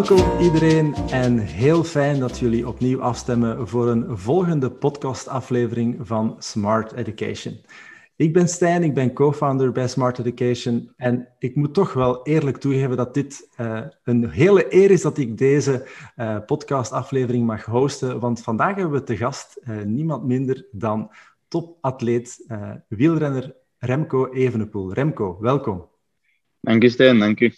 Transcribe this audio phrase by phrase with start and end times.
[0.00, 6.92] Welkom iedereen en heel fijn dat jullie opnieuw afstemmen voor een volgende podcastaflevering van Smart
[6.92, 7.60] Education.
[8.16, 12.56] Ik ben Stijn, ik ben co-founder bij Smart Education en ik moet toch wel eerlijk
[12.56, 18.20] toegeven dat dit uh, een hele eer is dat ik deze uh, podcastaflevering mag hosten,
[18.20, 21.10] want vandaag hebben we te gast uh, niemand minder dan
[21.48, 22.46] topatleet,
[22.88, 24.92] wielrenner Remco Evenepoel.
[24.92, 25.88] Remco, welkom.
[26.60, 27.52] Dank u Stijn, dank u.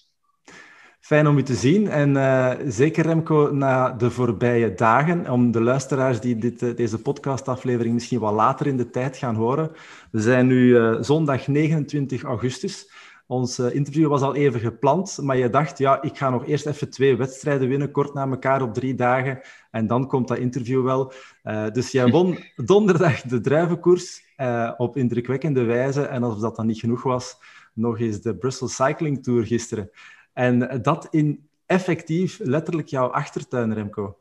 [1.03, 5.61] Fijn om u te zien en uh, zeker Remco na de voorbije dagen, om de
[5.61, 9.71] luisteraars die dit, uh, deze podcastaflevering misschien wat later in de tijd gaan horen.
[10.11, 12.91] We zijn nu uh, zondag 29 augustus.
[13.27, 16.91] Ons interview was al even gepland, maar je dacht, ja, ik ga nog eerst even
[16.91, 19.41] twee wedstrijden winnen, kort na elkaar op drie dagen,
[19.71, 21.13] en dan komt dat interview wel.
[21.73, 22.39] dus jij won
[22.73, 24.23] donderdag de druivenkoers
[24.77, 27.37] op indrukwekkende wijze, en als dat dan niet genoeg was,
[27.75, 29.91] nog eens de Brussels Cycling Tour gisteren.
[30.33, 34.19] En dat in effectief letterlijk jouw achtertuin, Remco.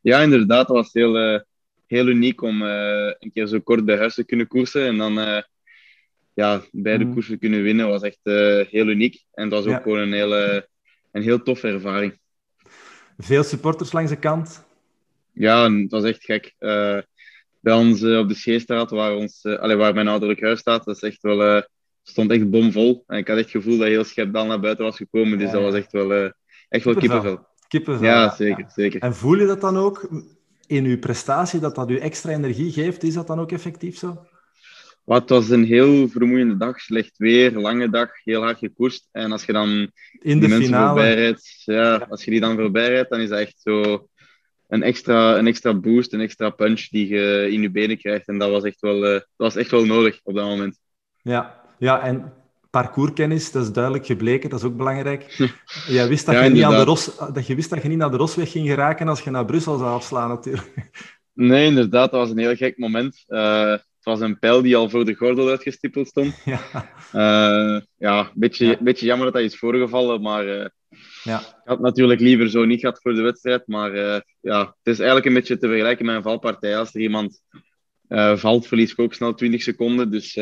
[0.00, 0.66] Ja, inderdaad.
[0.66, 1.40] Dat was heel, uh,
[1.86, 4.86] heel uniek om uh, een keer zo kort bij huis te kunnen koersen.
[4.86, 5.42] En dan uh,
[6.34, 7.12] ja, beide mm.
[7.12, 8.20] koersen kunnen winnen was echt
[8.70, 9.24] heel uniek.
[9.32, 9.82] En dat was ook ja.
[9.82, 10.68] gewoon een hele,
[11.12, 12.18] een heel toffe ervaring.
[13.18, 14.66] Veel supporters langs de kant?
[15.32, 16.54] Ja, het was echt gek.
[17.60, 21.02] bij ons op de Scheestraat, waar, ons, allee, waar mijn ouderlijk huis staat, dat is
[21.02, 21.62] echt wel
[22.08, 23.04] stond echt bomvol.
[23.06, 25.38] En ik had echt het gevoel dat heel Schepdal naar buiten was gekomen.
[25.38, 26.30] Dus dat was echt wel, uh,
[26.68, 27.46] echt wel kippenvel.
[27.68, 28.06] kippenvel.
[28.06, 29.00] Ja, zeker, zeker.
[29.00, 30.08] En voel je dat dan ook
[30.66, 33.02] in uw prestatie, dat dat u extra energie geeft?
[33.02, 34.26] Is dat dan ook effectief zo?
[35.04, 39.08] Wat was een heel vermoeiende dag, slecht weer, lange dag, heel hard gekoerst.
[39.12, 40.86] En als je dan in de mensen finale.
[40.86, 44.08] voorbij rijdt, ja, als je die dan voorbij rijdt, dan is dat echt zo
[44.68, 48.28] een extra, een extra boost, een extra punch die je in je benen krijgt.
[48.28, 50.78] En dat was echt wel, uh, dat was echt wel nodig op dat moment.
[51.22, 52.32] Ja, ja, en
[52.70, 55.52] parcourskennis, dat is duidelijk gebleken, dat is ook belangrijk.
[55.86, 57.98] Jij wist dat, ja, je niet aan de Ros, dat je wist dat je niet
[57.98, 60.90] naar de Rosweg ging geraken als je naar Brussel zou afslaan, natuurlijk.
[61.32, 63.24] Nee, inderdaad, dat was een heel gek moment.
[63.28, 66.34] Uh, het was een pijl die al voor de gordel uitgestippeld stond.
[66.44, 66.60] Ja,
[67.14, 68.76] uh, ja een beetje, ja.
[68.80, 70.66] beetje jammer dat dat is voorgevallen, maar uh,
[71.22, 71.38] ja.
[71.40, 73.66] ik had natuurlijk liever zo niet gehad voor de wedstrijd.
[73.66, 73.96] Maar
[74.40, 76.78] ja, het is eigenlijk een beetje te vergelijken met een valpartij.
[76.78, 77.42] Als er iemand
[78.34, 80.10] valt, verlies ik ook snel 20 seconden.
[80.10, 80.34] Dus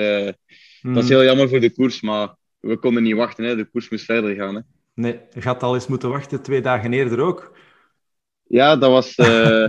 [0.95, 3.45] dat is heel jammer voor de koers, maar we konden niet wachten.
[3.45, 3.57] Hè.
[3.57, 4.55] De koers moest verder gaan.
[4.55, 4.61] Hè.
[4.95, 7.59] Nee, je had al eens moeten wachten twee dagen eerder ook.
[8.47, 9.27] Ja, dat was, uh,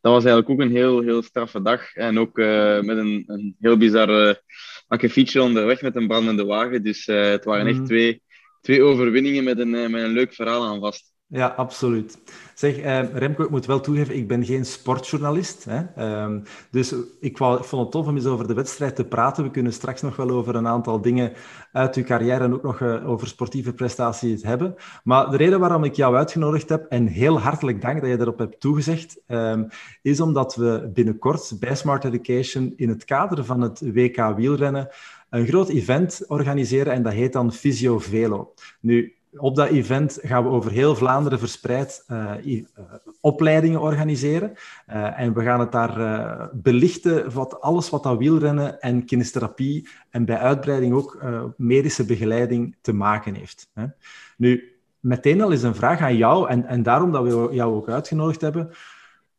[0.00, 1.94] dat was eigenlijk ook een heel, heel straffe dag.
[1.94, 4.42] En ook uh, met een, een heel bizarre
[4.86, 6.82] akkefietje onderweg met een brandende wagen.
[6.82, 8.22] Dus het waren echt twee,
[8.60, 11.13] twee overwinningen met een, met een leuk verhaal aan vast.
[11.26, 12.18] Ja, absoluut.
[12.54, 15.64] Zeg, eh, Remco, ik moet wel toegeven, ik ben geen sportjournalist.
[15.64, 16.22] Hè?
[16.22, 19.44] Um, dus ik, ik vond het tof om eens over de wedstrijd te praten.
[19.44, 21.32] We kunnen straks nog wel over een aantal dingen
[21.72, 24.74] uit uw carrière en ook nog uh, over sportieve prestaties hebben.
[25.04, 28.38] Maar de reden waarom ik jou uitgenodigd heb, en heel hartelijk dank dat je daarop
[28.38, 29.68] hebt toegezegd, um,
[30.02, 34.88] is omdat we binnenkort bij Smart Education in het kader van het WK wielrennen
[35.30, 38.54] een groot event organiseren en dat heet dan Physio Velo.
[38.80, 42.62] Nu, op dat event gaan we over heel Vlaanderen verspreid uh, uh,
[43.20, 44.52] opleidingen organiseren.
[44.88, 50.24] Uh, en we gaan het daar belichten, wat, alles wat dat wielrennen en kinestherapie en
[50.24, 51.22] bij uitbreiding ook
[51.56, 53.70] medische begeleiding te maken heeft.
[53.74, 53.84] Hè.
[54.36, 57.88] Nu, meteen al is een vraag aan jou, en, en daarom dat we jou ook
[57.88, 58.70] uitgenodigd hebben.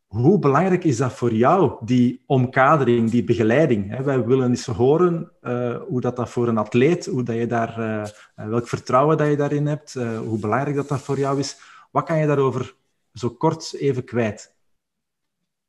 [0.05, 4.03] Hoe belangrijk is dat voor jou, die omkadering, die begeleiding?
[4.03, 7.79] Wij willen eens horen uh, hoe dat, dat voor een atleet, hoe dat je daar,
[7.79, 8.05] uh,
[8.49, 11.57] welk vertrouwen dat je daarin hebt, uh, hoe belangrijk dat dat voor jou is.
[11.91, 12.75] Wat kan je daarover
[13.13, 14.55] zo kort even kwijt?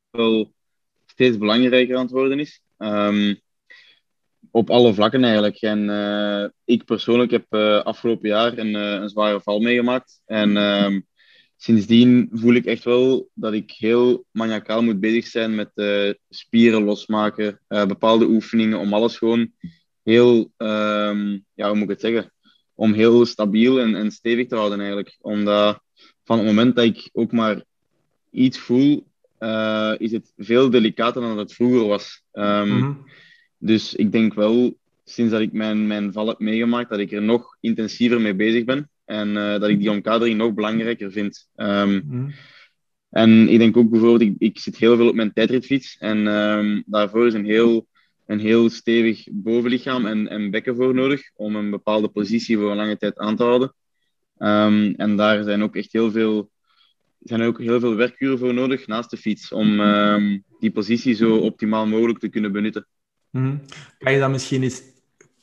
[0.09, 0.53] Wel
[1.05, 2.61] steeds belangrijker aan het worden is.
[2.77, 3.39] Um,
[4.51, 5.61] op alle vlakken eigenlijk.
[5.61, 7.53] En ik persoonlijk heb
[7.85, 10.21] afgelopen jaar een, een zware val meegemaakt.
[10.25, 11.07] En um,
[11.57, 16.83] sindsdien voel ik echt wel dat ik heel maniacaal moet bezig zijn met uh, spieren
[16.83, 19.51] losmaken, uh, bepaalde oefeningen, om alles gewoon
[20.03, 22.31] heel, um, ja, hoe moet ik het zeggen,
[22.75, 25.17] om heel stabiel en, en stevig te houden eigenlijk.
[25.21, 25.81] Omdat
[26.23, 27.63] van het moment dat ik ook maar
[28.31, 29.07] iets voel,
[29.39, 32.23] uh, is het veel delicater dan het vroeger was.
[32.33, 33.05] Um, mm-hmm.
[33.57, 37.21] Dus ik denk wel, sinds dat ik mijn, mijn val heb meegemaakt, dat ik er
[37.21, 38.89] nog intensiever mee bezig ben.
[39.07, 41.49] En uh, dat ik die omkadering nog belangrijker vind.
[41.55, 42.33] Um, mm.
[43.09, 45.97] En ik denk ook bijvoorbeeld, ik, ik, zit heel veel op mijn tijdritfiets.
[45.99, 47.87] En um, daarvoor is een heel,
[48.25, 51.21] een heel stevig bovenlichaam en, en bekken voor nodig.
[51.35, 53.73] Om een bepaalde positie voor een lange tijd aan te houden.
[54.37, 56.49] Um, en daar zijn ook echt heel veel,
[57.19, 59.51] zijn ook heel veel werkuren voor nodig naast de fiets.
[59.51, 59.77] Om
[60.59, 62.87] die positie zo optimaal mogelijk te kunnen benutten.
[63.31, 63.61] Mm.
[63.97, 64.81] Kan je dat misschien eens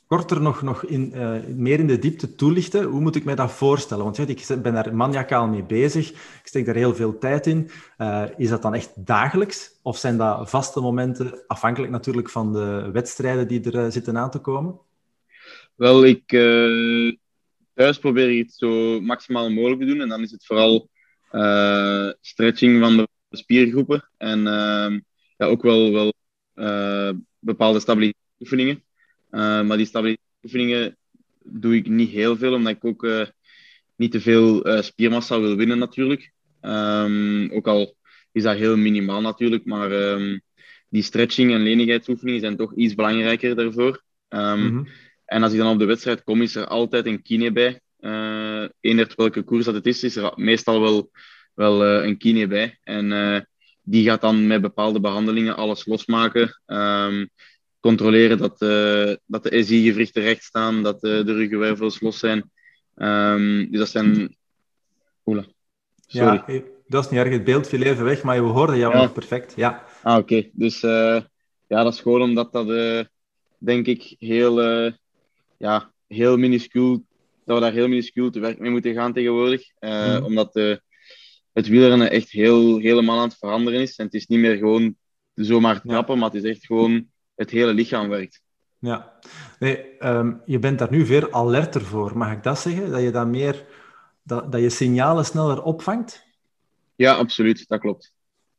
[0.07, 2.83] korter nog, nog in, uh, meer in de diepte toelichten?
[2.83, 4.03] Hoe moet ik mij dat voorstellen?
[4.03, 6.09] Want ik ben daar maniacaal mee bezig.
[6.11, 7.69] Ik steek daar heel veel tijd in.
[7.97, 9.79] Uh, is dat dan echt dagelijks?
[9.81, 14.31] Of zijn dat vaste momenten, afhankelijk natuurlijk van de wedstrijden die er uh, zitten aan
[14.31, 14.79] te komen?
[15.75, 16.27] Wel, ik
[17.73, 20.01] thuis probeer ik het zo maximaal mogelijk te doen.
[20.01, 20.89] En dan is het vooral
[22.21, 24.09] stretching van de spiergroepen.
[24.17, 24.99] En ehm,
[25.37, 26.13] ja, ook wel, wel
[27.39, 28.83] bepaalde stabiliteitsoefeningen.
[29.37, 30.97] Maar die stabiliteitsoefeningen
[31.43, 33.25] doe ik niet heel veel, omdat ik ook uh,
[33.95, 36.31] niet te veel uh, spiermassa wil winnen natuurlijk.
[36.61, 37.95] Um, ook al
[38.31, 40.41] is dat heel minimaal natuurlijk, maar um,
[40.89, 44.03] die stretching en lenigheidsoefeningen zijn toch iets belangrijker daarvoor.
[44.29, 44.87] Um, mm -hmm.
[45.25, 47.79] En als ik dan op de wedstrijd kom, is er altijd een kine bij.
[47.99, 51.11] Uh, eender welke koers dat het is, is er meestal wel,
[51.53, 52.77] wel uh, een kine bij.
[52.83, 53.39] En uh,
[53.81, 56.61] die gaat dan met bepaalde behandelingen alles losmaken.
[57.85, 62.51] Controleren dat, uh, dat de SI-gewrichten recht staan, dat uh, de ruggenwervels los zijn.
[62.95, 64.37] Um, dus dat zijn...
[65.25, 65.45] Oela.
[66.07, 66.43] Sorry.
[66.47, 67.29] Ja, dat is niet erg.
[67.31, 69.01] Het beeld viel even weg, maar we hoorden jou ja.
[69.01, 69.53] nog perfect.
[69.55, 69.85] Ja.
[70.03, 70.21] Ah, oké.
[70.21, 70.51] Okay.
[70.53, 71.21] Dus uh,
[71.67, 72.67] ja, dat is gewoon omdat dat,
[73.57, 74.61] denk ik, heel,
[75.57, 77.05] ja, heel minuscuul...
[77.45, 79.63] Dat we daar heel minuscuul te werk mee moeten gaan tegenwoordig.
[79.79, 80.23] Mm.
[80.23, 80.53] Omdat
[81.53, 83.95] het wielrennen echt heel, helemaal aan het veranderen is.
[83.95, 84.95] En het is niet meer gewoon
[85.33, 86.19] zomaar trappen, ja.
[86.19, 88.43] maar het is echt gewoon het hele lichaam werkt.
[88.79, 89.13] Ja,
[89.59, 92.17] nee, um, je bent daar nu veel alerter voor.
[92.17, 92.91] Mag ik dat zeggen?
[92.91, 93.65] Dat je dan meer,
[94.23, 96.23] dat, dat je signalen sneller opvangt?
[96.95, 98.13] Ja, absoluut, dat klopt.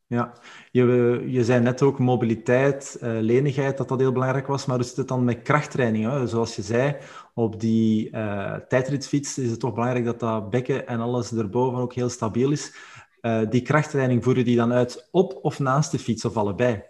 [0.08, 0.32] Ja,
[0.70, 0.84] je,
[1.26, 4.66] je zei net ook mobiliteit, uh, lenigheid, dat dat heel belangrijk was.
[4.66, 6.04] Maar hoe zit het dan met krachttraining?
[6.04, 6.26] Hè?
[6.26, 6.96] Zoals je zei,
[7.34, 11.92] op die uh, tijdritfiets is het toch belangrijk dat dat bekken en alles erboven ook
[11.92, 12.74] heel stabiel is.
[13.22, 16.82] Uh, die krachttraining, voer je die dan uit op of naast de fiets of allebei?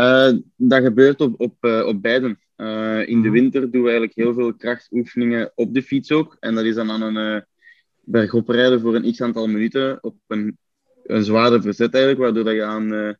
[0.00, 2.40] Uh, dat gebeurt op, op, uh, op beiden.
[2.56, 3.30] Uh, in de mhm.
[3.30, 6.36] winter doen we eigenlijk heel veel krachtoefeningen op de fiets ook.
[6.40, 7.44] En dat is dan aan een
[8.00, 10.58] bergop rijden voor een x aantal minuten op een,
[11.04, 13.16] een zwaarder verzet eigenlijk, waardoor dat je aan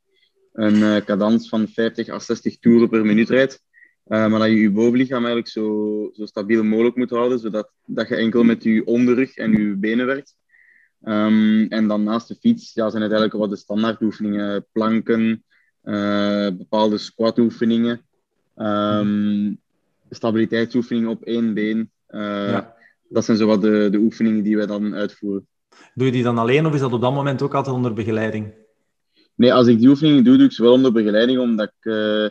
[0.53, 3.63] een cadans van 50 à 60 toeren per minuut rijdt.
[4.05, 8.17] maar dat je je bovenlichaam eigenlijk zo, zo stabiel mogelijk moet houden, zodat dat je
[8.17, 10.37] enkel met je onderrug en je benen werkt.
[11.03, 15.45] Um, en dan naast de fiets ja, zijn het eigenlijk wat de standaardoefeningen, planken,
[16.57, 18.01] bepaalde squatoefeningen,
[18.57, 19.59] um,
[20.11, 21.91] stabiliteitsoefeningen op één been.
[22.09, 22.75] Ja.
[23.09, 25.47] Dat zijn zo wat de, de oefeningen die wij dan uitvoeren.
[25.95, 28.53] Doe je die dan alleen of is dat op dat moment ook altijd onder begeleiding?
[29.35, 32.29] Nee, als ik die oefeningen doe, doe ik ze wel onder begeleiding, omdat ik uh,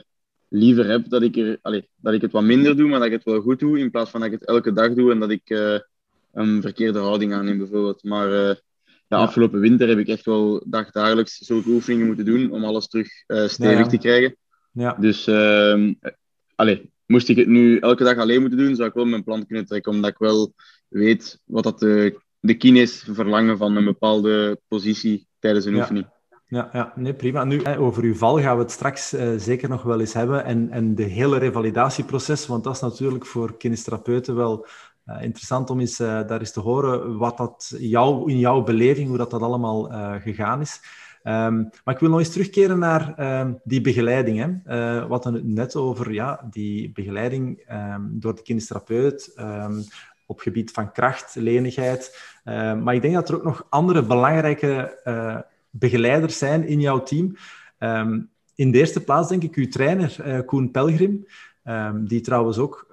[0.48, 3.14] liever heb dat ik, er, allez, dat ik het wat minder doe, maar dat ik
[3.14, 5.30] het wel goed doe, in plaats van dat ik het elke dag doe en dat
[5.30, 5.80] ik uh,
[6.34, 8.04] een verkeerde houding aanneem, bijvoorbeeld.
[8.04, 8.56] Maar uh,
[9.10, 13.08] ja, afgelopen winter heb ik echt wel dagdagelijks zulke oefeningen moeten doen om alles terug
[13.28, 14.36] uh, stevig te krijgen.
[14.72, 14.96] Ja.
[15.00, 15.92] Dus uh,
[16.56, 19.46] allee, moest ik het nu elke dag alleen moeten doen, zou ik wel mijn plan
[19.46, 20.54] kunnen trekken, omdat ik wel
[20.88, 26.08] weet wat dat de, de kines verlangen van een bepaalde positie tijdens een oefening.
[26.48, 27.44] Ja, ja, nee, prima.
[27.44, 30.46] Nu, over uw val gaan we het straks uh, zeker nog wel eens hebben.
[30.46, 34.68] En, en de hele revalidatieproces, want dat is natuurlijk voor kinestherapeuten wel
[35.10, 39.08] uh, interessant om eens uh, daar eens te horen wat dat jou, in jouw beleving,
[39.08, 40.82] hoe dat, dat allemaal uh, gegaan is.
[41.24, 44.38] Um, maar ik wil nog eens terugkeren naar um, die begeleiding.
[44.38, 45.00] Hè.
[45.00, 49.36] Uh, wat het net over ja, die begeleiding um, door de kinestherapeut
[50.26, 52.20] op gebied van kracht, lenigheid.
[52.84, 55.38] maar ik denk dat er ook nog andere belangrijke uh,
[55.70, 57.36] begeleiders zijn in jouw team.
[58.56, 61.26] in de eerste plaats denk ik uw trainer, uh, Koen Pelgrim,
[62.08, 62.88] die trouwens ook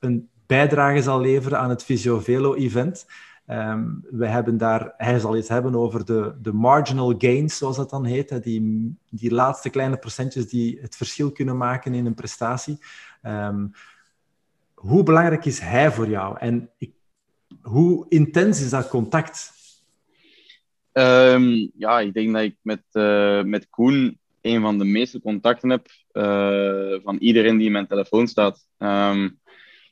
[0.00, 3.06] een bijdrage zal leveren aan het Visiovelo-event.
[3.46, 7.90] Um, we hebben daar, hij zal iets hebben over de, de marginal gains, zoals dat
[7.90, 8.30] dan heet.
[8.30, 12.78] Hè, die, die laatste kleine procentjes die het verschil kunnen maken in een prestatie.
[13.22, 13.70] Um,
[14.74, 16.38] hoe belangrijk is hij voor jou?
[16.38, 16.92] En ik,
[17.62, 19.52] hoe intens is dat contact?
[20.92, 25.70] Um, ja, ik denk dat ik met, uh, met Koen een van de meeste contacten
[25.70, 28.66] heb uh, van iedereen die in mijn telefoon staat.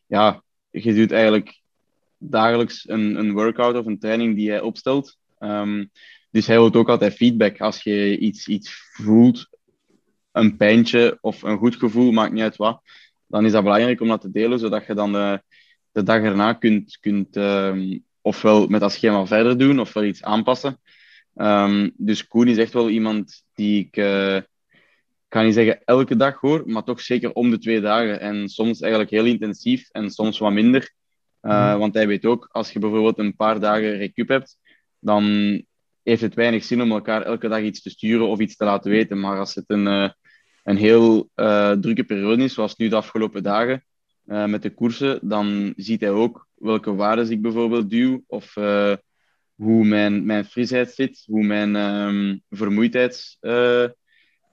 [0.07, 1.61] ja, je doet eigenlijk
[2.19, 5.17] dagelijks een, een workout of een training die hij opstelt.
[5.39, 5.91] Um,
[6.31, 7.61] dus hij wil ook altijd feedback.
[7.61, 9.49] Als je iets, iets voelt,
[10.33, 12.83] een pijntje of een goed gevoel, maakt niet uit wat,
[13.27, 15.43] dan is dat belangrijk om dat te delen, zodat je dan de,
[15.93, 20.81] de dag erna kunt, kunt um, ofwel met dat schema verder doen, ofwel iets aanpassen.
[21.37, 24.41] Um, dus Koen is echt wel iemand die ik, uh,
[25.29, 28.21] kan niet zeggen elke dag hoor, maar toch zeker om de twee dagen.
[28.21, 30.93] En soms eigenlijk heel intensief en soms wat minder.
[31.43, 34.59] Uh, Want hij weet ook, als je bijvoorbeeld een paar dagen recup hebt,
[34.99, 35.25] dan
[36.03, 38.91] heeft het weinig zin om elkaar elke dag iets te sturen of iets te laten
[38.91, 39.21] weten.
[39.21, 40.09] Maar als het een, uh,
[40.65, 43.83] een heel uh, drukke periode is, zoals nu de afgelopen dagen,
[44.25, 48.55] met de koersen, dan ziet hij ook welke waarden ik bijvoorbeeld duw, of
[49.55, 53.37] hoe mijn, mijn frisheid zit, hoe mijn um, vermoeidheid,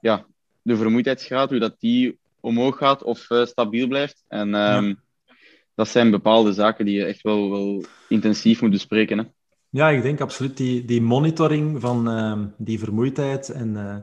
[0.01, 0.25] ja,
[0.65, 4.23] de vermoeidheidsgraad, hoe dat die omhoog gaat of stabiel blijft.
[4.27, 4.95] En ja
[5.75, 9.17] dat zijn bepaalde zaken die je echt wel, wel intensief moet bespreken.
[9.17, 9.23] Hè?
[9.69, 13.95] Ja, ik denk absoluut die, die monitoring van uh, die vermoeidheid en uh,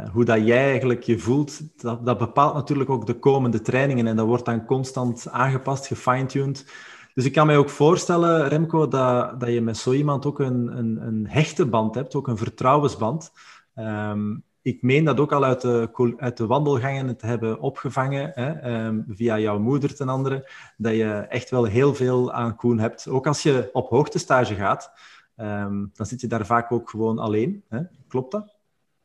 [0.00, 4.06] uh, hoe dat jij eigenlijk je voelt, dat, dat bepaalt natuurlijk ook de komende trainingen
[4.06, 6.72] en dat wordt dan constant aangepast, gefine-tuned.
[7.14, 10.78] Dus ik kan mij ook voorstellen, Remco, dat, dat je met zo iemand ook een,
[10.78, 13.32] een, een hechte band hebt, ook een vertrouwensband.
[13.76, 18.84] Um, ik meen dat ook al uit de, uit de wandelgangen te hebben opgevangen, hè,
[18.86, 23.08] um, via jouw moeder ten andere, dat je echt wel heel veel aan Koen hebt.
[23.08, 24.92] Ook als je op hoogtestage gaat,
[25.36, 27.62] um, dan zit je daar vaak ook gewoon alleen.
[27.68, 27.80] Hè?
[28.08, 28.56] Klopt dat?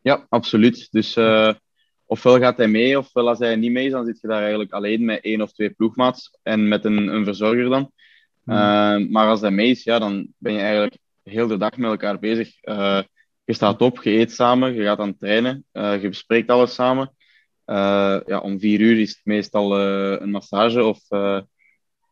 [0.01, 0.87] Ja, absoluut.
[0.91, 1.53] Dus uh,
[2.05, 4.71] ofwel gaat hij mee, ofwel als hij niet mee is, dan zit je daar eigenlijk
[4.71, 7.91] alleen met één of twee ploegmaats en met een, een verzorger dan.
[8.43, 8.55] Hmm.
[8.55, 11.89] Uh, maar als hij mee is, ja, dan ben je eigenlijk heel de dag met
[11.89, 12.63] elkaar bezig.
[12.63, 13.01] Uh,
[13.49, 16.73] je staat op, je eet samen, je gaat aan het trainen, uh, je bespreekt alles
[16.73, 17.11] samen.
[17.65, 20.99] Uh, ja, om vier uur is het meestal uh, een massage of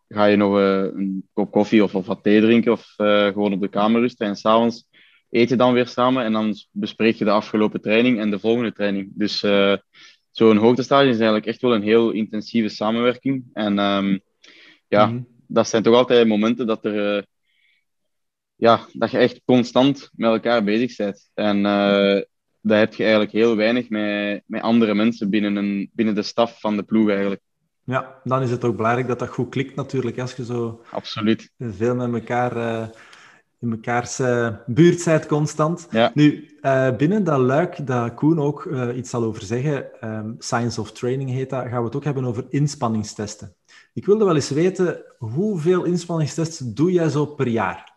[0.08, 3.68] ga je nog een kop koffie of, of wat thee drinken of gewoon op de
[3.68, 4.28] kamer rusten.
[4.28, 4.88] En s'avonds
[5.30, 8.74] eet je dan weer samen en dan bespreek je de afgelopen training en de volgende
[8.74, 9.12] training.
[9.14, 9.40] Dus
[10.32, 13.44] zo'n hoogtestage is eigenlijk echt wel een heel intensieve samenwerking.
[13.54, 14.22] En um,
[14.88, 15.28] ja, mm -hmm.
[15.48, 17.26] dat zijn toch altijd momenten dat er
[18.58, 21.30] ja, dat je echt constant met elkaar bezig bent.
[21.34, 22.22] En uh,
[22.62, 26.60] dat heb je eigenlijk heel weinig met, met andere mensen binnen, een, binnen de staf
[26.60, 27.42] van de ploeg eigenlijk.
[27.84, 31.52] Ja, dan is het ook belangrijk dat dat goed klikt natuurlijk, als je zo Absoluut.
[31.60, 32.88] veel met elkaar uh,
[33.60, 35.88] in mekaars uh, buurt bent constant.
[35.92, 36.12] Ja.
[36.14, 40.92] Nu, uh, binnen dat luik dat Koen ook iets zal over zeggen, um, Science of
[40.92, 43.56] Training heet dat, gaan we het ook hebben over inspanningstesten.
[43.94, 47.97] Ik wilde wel eens weten, hoeveel inspanningstesten doe jij zo per jaar?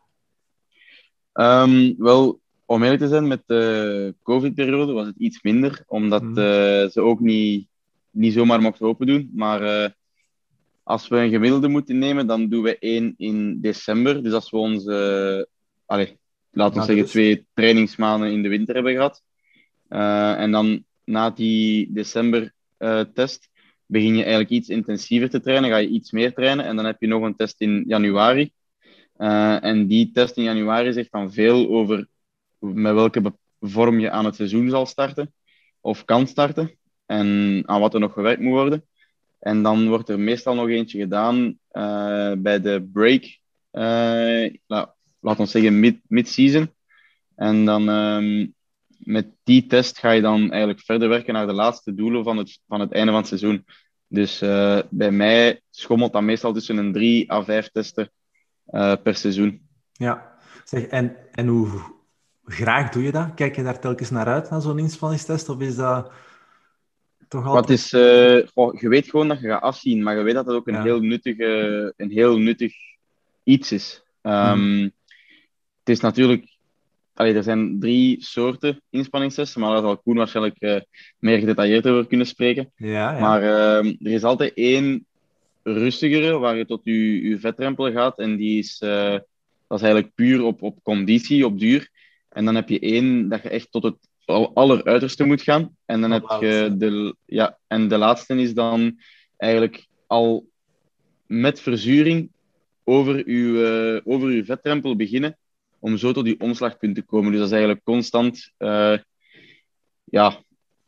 [1.35, 6.39] Um, wel, om eerlijk te zijn, met de COVID-periode was het iets minder, omdat mm.
[6.39, 7.67] uh, ze ook niet,
[8.11, 9.31] niet zomaar mochten open doen.
[9.35, 9.89] Maar uh,
[10.83, 14.23] als we een gemiddelde moeten nemen, dan doen we één in december.
[14.23, 15.55] Dus als we onze, uh,
[15.87, 16.13] allez,
[16.51, 19.23] laten we zeggen, twee trainingsmaanden in de winter hebben gehad.
[20.39, 23.49] en dan na die december-test
[23.87, 26.65] begin je eigenlijk iets intensiever te trainen, ga je iets meer trainen.
[26.65, 28.53] En dan heb je nog een test in januari.
[29.21, 32.09] Uh, en die test in januari zegt dan veel over
[32.59, 35.35] met welke vorm je aan het seizoen zal starten
[35.81, 36.75] of kan starten
[37.07, 38.85] en aan wat er nog gewerkt moet worden.
[39.39, 43.39] En dan wordt er meestal nog eentje gedaan uh, bij de break,
[44.67, 46.71] la, laten we zeggen mid-season.
[47.35, 48.55] en dan um,
[48.99, 52.61] met die test ga je dan eigenlijk verder werken naar de laatste doelen van het,
[52.69, 53.65] van het einde van het seizoen.
[54.07, 54.39] Dus
[54.91, 58.11] bij mij schommelt dat meestal tussen een drie à vijf testen
[58.71, 59.61] uh, per seizoen.
[59.93, 60.33] Ja,
[60.65, 61.69] zeg, en, en hoe
[62.45, 63.35] graag doe je dat?
[63.35, 65.49] Kijk je daar telkens naar uit, naar zo'n inspanningstest?
[65.49, 66.13] Of is dat
[67.29, 67.67] toch altijd...
[67.67, 70.47] Wat is, uh, goh, je weet gewoon dat je gaat afzien, maar je weet dat
[70.47, 70.83] het ook een, ja.
[70.83, 72.75] heel, nuttige, een heel nuttig
[73.45, 74.03] iets is.
[74.23, 74.83] Um, hmm.
[75.79, 76.59] Het is natuurlijk...
[77.15, 80.81] Allee, er zijn drie soorten inspanningstesten, maar daar zal Koen waarschijnlijk uh,
[81.19, 82.73] meer gedetailleerd over kunnen spreken.
[82.77, 83.21] Ja, ja.
[83.21, 85.07] Maar uh, er is altijd één
[85.73, 88.19] rustigere, waar je tot je, je vetrempel gaat.
[88.19, 89.19] En die is, uh,
[89.67, 91.91] dat is eigenlijk puur op, op conditie, op duur.
[92.29, 93.97] En dan heb je één dat je echt tot het
[94.55, 95.77] alleruiterste moet gaan.
[95.85, 98.99] En dan heb je de, ja, en de laatste is dan
[99.37, 100.49] eigenlijk al
[101.27, 102.31] met verzuring
[102.85, 105.39] over je, uh, over uw vetrempel beginnen.
[105.79, 107.31] Om zo tot die omslagpunt te komen.
[107.31, 108.99] Dus dat is eigenlijk constant uh,
[110.05, 110.43] ja,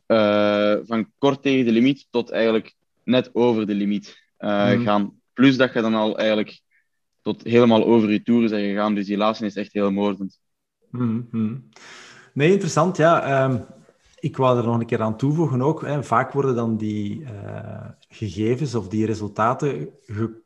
[0.07, 2.73] uh, van kort tegen de limiet tot eigenlijk
[3.03, 4.83] net over de limiet mm.
[4.83, 5.13] gaan.
[5.33, 6.61] Plus dat je dan al eigenlijk
[7.21, 8.95] tot helemaal over je toeren bent gegaan.
[8.95, 10.39] Dus die laatste is echt heel moordend.
[10.89, 11.69] Mm
[12.33, 12.97] Nee, interessant.
[12.97, 13.65] Ja, um,
[14.19, 15.81] ik wou er nog een keer aan toevoegen ook.
[15.81, 16.03] Hè.
[16.03, 17.29] Vaak worden dan die uh,
[18.07, 20.41] gegevens of die resultaten ge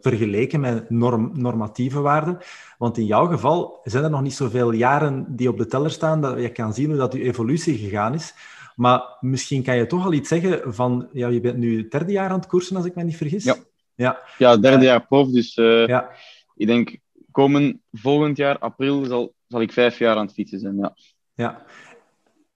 [0.00, 2.38] vergeleken met norm normatieve waarden.
[2.78, 6.20] Want in jouw geval zijn er nog niet zoveel jaren die op de teller staan
[6.20, 8.34] dat je kan zien hoe dat je evolutie gegaan is.
[8.80, 12.12] Maar misschien kan je toch al iets zeggen van, ja, je bent nu het derde
[12.12, 13.44] jaar aan het koersen, als ik me niet vergis.
[13.44, 13.56] Ja,
[13.94, 14.18] ja.
[14.38, 16.10] ja derde jaar prof, dus uh, ja.
[16.54, 16.98] ik denk
[17.30, 20.76] komend volgend jaar, april, zal, zal ik vijf jaar aan het fietsen zijn.
[20.76, 20.94] Ja.
[21.34, 21.64] ja.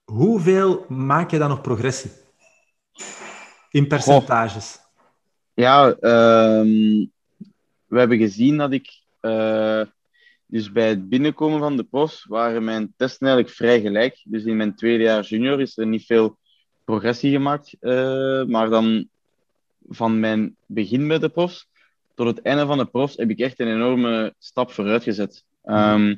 [0.03, 2.11] Hoeveel maak je dan nog progressie?
[3.69, 4.71] In percentages?
[4.73, 4.83] Goh.
[5.53, 7.11] Ja, um,
[7.85, 9.81] we hebben gezien dat ik uh,
[10.45, 14.21] dus bij het binnenkomen van de profs waren mijn testen eigenlijk vrij gelijk.
[14.23, 16.37] Dus in mijn tweede jaar junior is er niet veel
[16.83, 17.75] progressie gemaakt.
[17.81, 19.07] Uh, maar dan
[19.87, 21.67] van mijn begin met de profs
[22.15, 25.45] tot het einde van de profs heb ik echt een enorme stap vooruit gezet.
[25.63, 26.15] Ehm,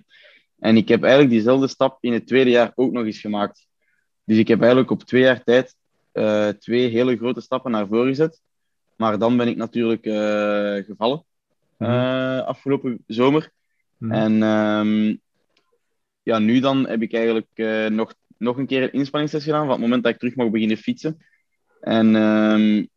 [0.60, 3.68] en ik heb eigenlijk diezelfde stap in het tweede jaar ook nog eens gemaakt.
[4.24, 5.76] Dus ik heb eigenlijk op twee jaar tijd
[6.14, 8.42] uh, twee hele grote stappen naar voren gezet.
[8.96, 11.24] Maar dan ben ik natuurlijk uh, gevallen
[11.78, 13.52] uh, afgelopen zomer.
[13.98, 15.20] Mm En um,
[16.24, 17.48] ja, nu dan heb ik eigenlijk
[17.92, 20.78] nog, nog een keer een inspanningstest gedaan van het moment dat ik terug mag beginnen
[20.78, 21.18] fietsen.
[21.82, 22.90] En um,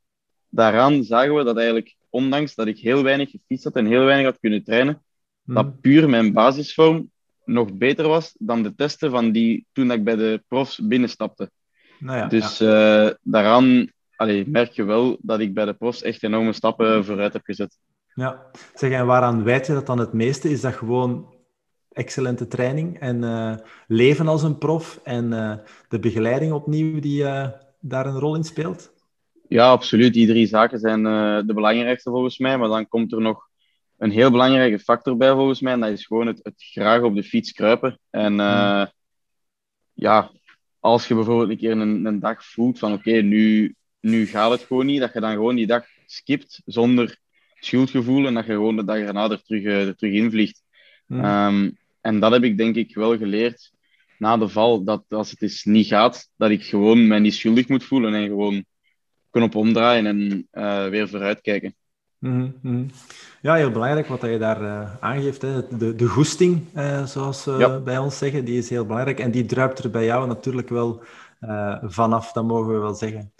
[0.48, 4.26] daaraan zagen we dat eigenlijk, ondanks dat ik heel weinig gefietst had en heel weinig
[4.26, 7.10] had kunnen trainen, mm dat puur mijn basisvorm
[7.44, 11.50] nog beter was dan de testen van die toen ik bij de profs binnenstapte.
[11.98, 13.04] Nou ja, dus ja.
[13.04, 13.90] Uh, daaraan
[14.20, 17.78] allee, merk je wel dat ik bij de profs echt enorme stappen vooruit heb gezet.
[18.14, 20.50] Ja, zeg, en waaraan wijt je dat dan het meeste?
[20.50, 21.34] Is dat gewoon
[21.92, 23.54] excellente training en uh,
[23.86, 25.54] leven als een prof en uh,
[25.88, 27.24] de begeleiding opnieuw die
[27.80, 28.92] daar een rol in speelt?
[29.48, 30.12] Ja, absoluut.
[30.12, 31.02] Die drie zaken zijn
[31.46, 32.58] de belangrijkste volgens mij.
[32.58, 33.48] Maar dan komt er nog
[34.00, 35.72] een heel belangrijke factor bij volgens mij.
[35.72, 37.98] En dat is gewoon het, het graag op de fiets kruipen.
[38.10, 38.86] En uh,
[39.92, 40.30] ja,
[40.78, 44.62] als je bijvoorbeeld een keer een, een dag voelt van oké, nu, nu gaat het
[44.62, 45.00] gewoon niet.
[45.00, 47.18] Dat je dan gewoon die dag skipt zonder
[47.60, 48.26] schuldgevoel.
[48.26, 50.62] En dat je gewoon de dag erna er terug, er terug invliegt.
[51.06, 51.24] Mm.
[51.24, 53.72] Um, en dat heb ik denk ik wel geleerd
[54.18, 54.84] na de val.
[54.84, 58.14] Dat als het eens niet gaat, dat ik gewoon mij niet schuldig moet voelen.
[58.14, 58.64] En gewoon
[59.30, 61.74] knop omdraaien en uh, weer vooruitkijken.
[62.18, 62.86] Mm -hmm.
[63.42, 65.42] Ja, heel belangrijk wat je daar uh, aangeeft.
[65.42, 65.76] Hè.
[65.78, 67.78] De, de goesting, uh, zoals we ja.
[67.78, 69.20] bij ons zeggen, die is heel belangrijk.
[69.20, 71.02] En die druipt er bij jou natuurlijk wel
[71.82, 73.32] vanaf, dat mogen we wel zeggen.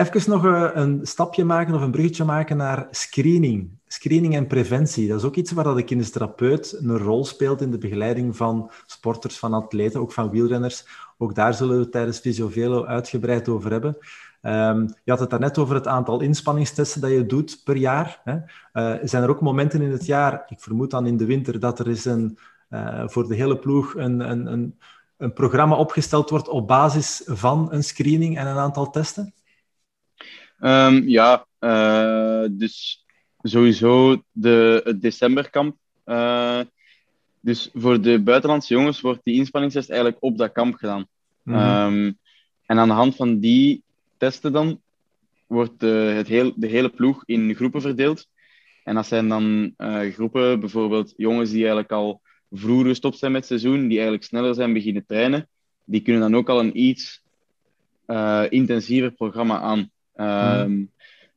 [0.00, 0.42] Even nog
[0.74, 3.70] een stapje maken of een bruggetje maken naar screening.
[3.86, 5.08] Screening en preventie.
[5.08, 9.38] Dat is ook iets waar de kinesietherapeut een rol speelt in de begeleiding van sporters,
[9.38, 10.86] van atleten, ook van wielrenners.
[11.18, 13.96] Ook daar zullen we het tijdens Visiovelo uitgebreid over hebben.
[14.42, 18.20] Um, je had het daarnet over het aantal inspanningstesten dat je doet per jaar.
[18.24, 18.36] Hè.
[18.72, 21.78] Uh, zijn er ook momenten in het jaar, ik vermoed dan in de winter, dat
[21.78, 22.38] er is een,
[22.70, 24.78] uh, voor de hele ploeg een, een, een,
[25.16, 29.34] een, programma opgesteld wordt op basis van een screening en een aantal testen?
[30.60, 33.04] Um, ja, uh, dus
[33.42, 35.76] sowieso de, het decemberkamp.
[37.40, 41.06] dus voor de buitenlandse jongens wordt die inspanningstest eigenlijk op dat kamp gedaan.
[41.42, 41.94] Mm -hmm.
[41.94, 42.18] um,
[42.66, 43.82] en aan de hand van die
[44.16, 44.80] testen dan,
[45.46, 48.28] wordt uh, het heel, de hele ploeg in groepen verdeeld.
[48.84, 52.20] En dat zijn dan uh, groepen, bijvoorbeeld jongens die eigenlijk al
[52.50, 55.48] vroeger gestopt zijn met het seizoen, die eigenlijk sneller zijn beginnen trainen,
[55.84, 57.22] die kunnen dan ook al een iets
[58.06, 59.90] uh, intensiever programma aan.
[60.20, 60.90] Mm.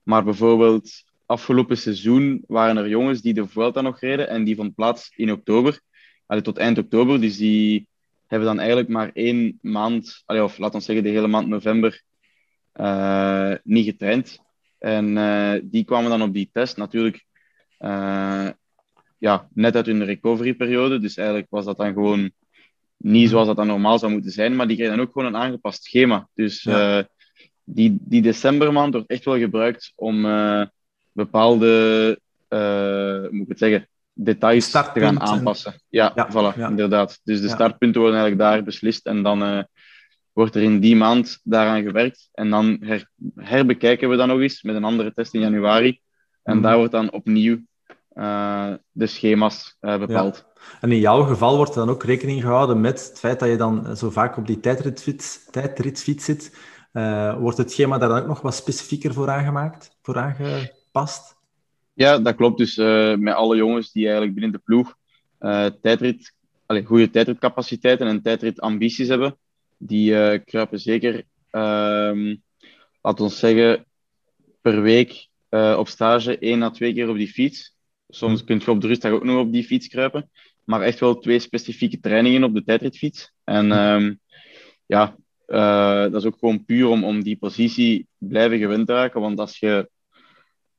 [0.04, 4.76] Maar bijvoorbeeld afgelopen seizoen waren er jongens die de Vuelta nog reden en die vond
[4.76, 5.80] plaats in oktober,
[6.26, 7.22] allee, tot eind oktober.
[7.22, 7.88] Dus die
[8.28, 12.02] hebben dan eigenlijk maar één maand, allee, of laten we zeggen de hele maand november,
[12.76, 14.40] uh, niet getraind.
[14.80, 17.26] En uh, die kwamen dan op die test natuurlijk
[17.80, 18.50] uh,
[19.18, 21.00] ja, net uit hun recoveryperiode.
[21.00, 22.32] Dus eigenlijk was dat dan gewoon
[22.98, 24.56] niet zoals dat dan normaal zou moeten zijn.
[24.56, 26.30] Maar die kregen dan ook gewoon een aangepast schema.
[26.34, 27.08] Dus ja.
[27.64, 30.22] Die, die decembermaand wordt echt wel gebruikt om
[31.12, 32.20] bepaalde,
[33.32, 35.74] moet ik het zeggen, details te gaan aanpassen.
[35.90, 36.70] Ja, ja voilà, ja.
[36.70, 37.20] inderdaad.
[37.24, 39.68] Dus de startpunten worden eigenlijk daar beslist en dan
[40.34, 42.30] wordt er in die maand daaraan gewerkt.
[42.34, 46.00] En dan her, herbekijken we dat nog eens met een andere test in januari.
[46.44, 46.62] En mm.
[46.62, 47.60] daar wordt dan opnieuw
[48.14, 50.46] uh, de schema's uh, bepaald.
[50.48, 50.62] Ja.
[50.82, 53.56] En in jouw geval wordt er dan ook rekening gehouden met het feit dat je
[53.56, 56.58] dan zo vaak op die tijdritfiets, tijdritfiets zit.
[56.94, 61.36] Uh, wordt het schema daar dan ook nog wat specifieker voor aangemaakt, voor aangepast?
[61.94, 62.58] Ja, dat klopt.
[62.58, 62.76] Dus
[63.18, 64.96] met alle jongens die eigenlijk binnen de ploeg
[65.82, 66.34] tijdrit,
[66.66, 69.38] allez, goede tijdritcapaciteiten en tijdritambities hebben,
[69.78, 71.16] die uh, kruipen zeker,
[71.52, 72.42] um,
[73.02, 73.86] laten we zeggen,
[74.62, 77.76] per week uh, op stage één à twee keer op die fiets.
[78.10, 78.48] Soms hmm.
[78.48, 80.30] kun je op de rustdag ook nog op die fiets kruipen.
[80.64, 83.34] Maar echt wel twee specifieke trainingen op de tijdritfiets.
[83.44, 84.20] En um,
[84.86, 85.16] ja,
[85.48, 89.22] uh, dat is ook gewoon puur om, om die positie blijven gewend te raken.
[89.22, 89.90] Want als je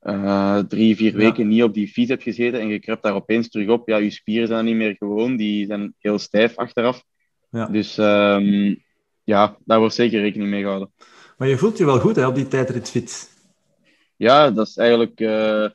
[0.01, 1.49] uh, drie, vier weken ja.
[1.49, 4.09] niet op die fiets hebt gezeten en je kruipt daar opeens terug op, ja, je
[4.09, 5.35] spieren zijn niet meer gewoon.
[5.35, 7.03] Die zijn heel stijf achteraf.
[7.49, 7.65] Ja.
[7.65, 8.83] Dus um,
[9.23, 10.91] ja, daar wordt zeker rekening mee gehouden.
[11.37, 13.27] Maar je voelt je wel goed hè, op die tijdritfiets.
[14.15, 15.19] Ja, dat is eigenlijk...
[15.19, 15.67] Uh,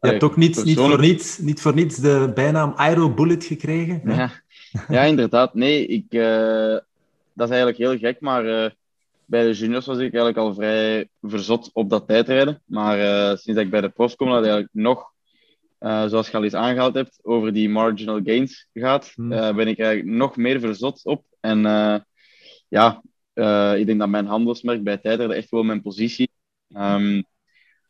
[0.00, 4.02] je hebt ook niet, niet, voor niets, niet voor niets de bijnaam Aero Bullet gekregen.
[4.04, 4.30] Ja,
[4.88, 5.54] ja inderdaad.
[5.54, 6.76] Nee, ik, uh,
[7.34, 8.70] dat is eigenlijk heel gek, maar uh,
[9.24, 12.62] bij de juniors was ik eigenlijk al vrij verzot op dat tijdrijden.
[12.64, 15.12] Maar sinds dat ik bij de profs kom, dat eigenlijk nog,
[15.78, 19.28] zoals je al eens aangehaald hebt, over die marginal gains gaat, hmm.
[19.28, 21.24] ben ik eigenlijk nog meer verzot op.
[21.40, 21.60] En
[22.68, 23.02] ja,
[23.76, 26.30] ik denk dat mijn handelsmerk bij Tijder echt wel mijn positie
[26.74, 27.22] Ehm,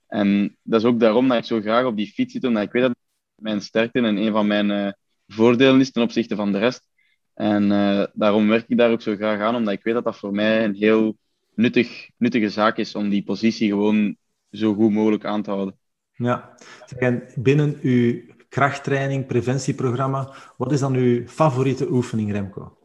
[0.06, 2.72] en dat is ook daarom dat ik zo graag op die fiets zit, omdat ik
[2.72, 2.96] weet dat
[3.34, 6.88] mijn sterkte en een van mijn voordelen is ten opzichte van de rest.
[7.34, 10.16] En uh, daarom werk ik daar ook zo graag aan, omdat ik weet dat dat
[10.16, 11.16] voor mij een heel
[11.54, 14.16] nuttig, nuttige zaak is om die positie gewoon
[14.50, 15.78] zo goed mogelijk aan te houden.
[16.12, 16.54] Ja,
[16.98, 22.78] en binnen uw krachttraining, preventieprogramma, wat is dan uw favoriete oefening, Remco?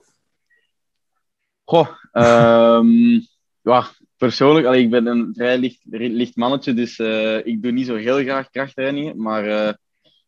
[1.63, 3.27] Goh, um,
[3.71, 7.85] ja, persoonlijk, allee, ik ben een vrij licht, licht mannetje, dus uh, ik doe niet
[7.85, 9.73] zo heel graag krachttrainingen, maar uh,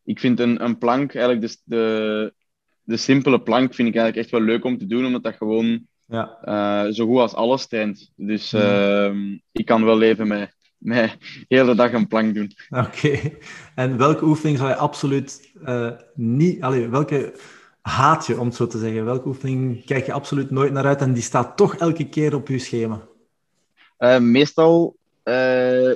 [0.04, 2.34] ik vind een, een plank, eigenlijk dus de,
[2.84, 5.86] de simpele plank, vind ik eigenlijk echt wel leuk om te doen, omdat dat gewoon
[6.06, 6.38] ja.
[6.44, 8.12] uh, zo goed als alles traint.
[8.16, 9.14] Dus ja.
[9.52, 12.50] ik kan wel leven met, met de hele dag een plank doen.
[12.70, 13.18] Oké,
[13.74, 15.52] en welke oefening zou je absoluut
[16.14, 17.34] niet, allee, welke
[17.80, 19.04] haat je, om het zo te zeggen?
[19.04, 22.48] Welke oefening kijk je absoluut nooit naar uit en die staat toch elke keer op
[22.48, 23.00] je schema?
[23.98, 24.96] Uh, meestal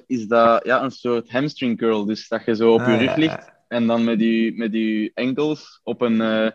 [0.06, 2.04] is dat ja, een soort hamstring curl.
[2.04, 5.10] Dus dat je zo op ah, je rug ligt en dan met je, met je
[5.14, 6.50] enkels op een, uh,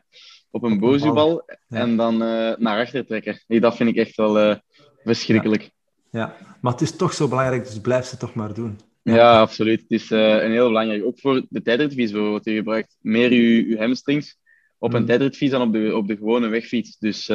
[0.51, 2.17] op een bozubal en dan
[2.57, 3.41] naar achter trekken.
[3.47, 4.59] Nee, dat vind ik echt wel
[5.03, 5.69] verschrikkelijk.
[6.11, 6.19] Ja.
[6.19, 6.57] ja.
[6.61, 8.79] maar het is toch zo belangrijk, dus blijf ze toch maar doen.
[9.03, 9.81] Ja, absoluut.
[9.81, 11.03] Het is een heel belangrijk.
[11.03, 12.45] Ook voor de tijdritfiets bijvoorbeeld.
[12.45, 14.37] Je gebruikt meer je, je hamstrings
[14.77, 15.07] op een mm.
[15.07, 16.97] tijdritfiets dan op de, op de gewone wegfiets.
[16.97, 17.25] Dus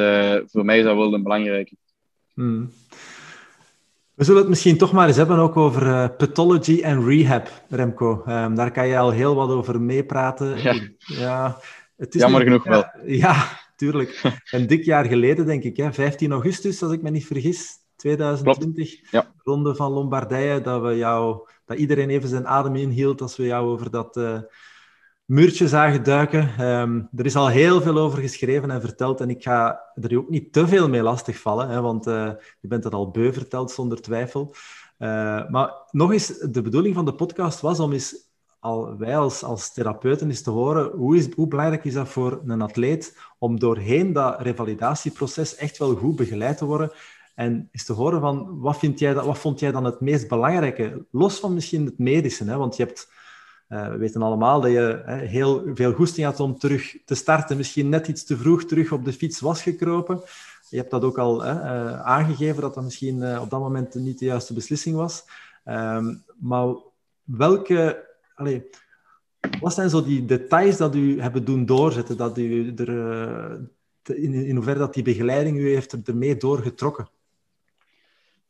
[0.45, 1.75] voor mij is dat wel een belangrijke.
[2.33, 2.71] Mm.
[4.17, 8.23] We zullen het misschien toch maar eens hebben ook over uh, pathology en rehab, Remco.
[8.27, 10.61] Um, daar kan je al heel wat over meepraten.
[10.61, 10.73] Ja.
[10.97, 11.59] ja,
[11.97, 12.85] het is Jammer genoeg wel.
[13.05, 14.21] Ja, tuurlijk.
[14.51, 15.77] Een dik jaar geleden, denk ik.
[15.77, 15.93] Hè?
[15.93, 17.69] 15 augustus, als ik me niet vergis.
[17.95, 19.11] 2020.
[19.11, 19.33] Ja.
[19.43, 20.61] Ronde van Lombardije.
[20.61, 24.17] Dat, we jou, dat iedereen even zijn adem inhield als we jou over dat...
[24.17, 24.39] Uh,
[25.27, 26.49] muurtje zagen duiken.
[26.57, 30.29] Ehm, er is al heel veel over geschreven en verteld en ik ga er ook
[30.29, 34.01] niet te veel mee lastigvallen, hè, want uh, je bent het al beu verteld zonder
[34.01, 34.55] twijfel.
[34.99, 38.15] Uh, maar nog eens, de bedoeling van de podcast was om eens,
[38.59, 42.41] al, wij als, als therapeuten eens te horen, hoe, is, hoe belangrijk is dat voor
[42.45, 46.91] een atleet om doorheen dat revalidatieproces echt wel goed begeleid te worden
[47.35, 50.27] en eens te horen van, wat, vind jij dat, wat vond jij dan het meest
[50.27, 53.15] belangrijke, los van misschien het medische, hè, want je hebt
[53.69, 57.57] uh, we weten allemaal dat je hè, heel veel goesting had om terug te starten.
[57.57, 60.21] Misschien net iets te vroeg terug op de fiets was gekropen.
[60.69, 63.95] Je hebt dat ook al hè, uh, aangegeven, dat dat misschien uh, op dat moment
[63.95, 65.25] niet de juiste beslissing was.
[65.65, 66.75] Um, maar
[67.23, 68.05] welke...
[69.59, 72.17] Wat zijn zo die details dat u hebben doen doorzetten?
[72.17, 72.89] Dat u er,
[74.03, 77.07] in, in hoeverre dat die begeleiding u heeft ermee doorgetrokken?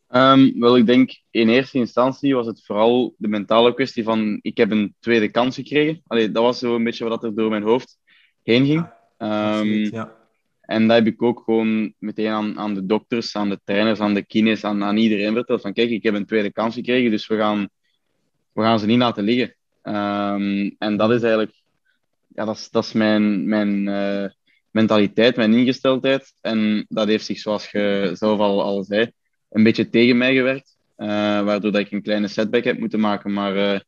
[0.10, 4.58] Um, wel, ik denk in eerste instantie was het vooral de mentale kwestie van ik
[4.58, 6.02] heb een tweede kans gekregen.
[6.08, 7.98] Allee, dat was zo een beetje wat er door mijn hoofd
[8.44, 8.90] heen ging.
[9.18, 10.16] Ja, um, ja.
[10.62, 14.14] En dat heb ik ook gewoon meteen aan, aan de dokters, aan de trainers, aan
[14.14, 15.62] de kines, aan, aan iedereen verteld.
[15.62, 17.70] Van kijk, ik heb een tweede kans gekregen, dus we gaan,
[18.54, 19.56] we gaan ze niet laten liggen.
[19.84, 21.54] Um, en dat is eigenlijk,
[22.28, 24.30] ja, dat is, dat is mijn, mijn uh,
[24.72, 26.34] mentaliteit, mijn ingesteldheid.
[26.42, 29.12] En dat heeft zich, zoals je zelf al, al zei,
[29.50, 30.78] een beetje tegen mij gewerkt.
[30.98, 31.08] Uh,
[31.44, 33.34] waardoor dat ik een kleine setback heb moeten maken.
[33.34, 33.80] Maar uh,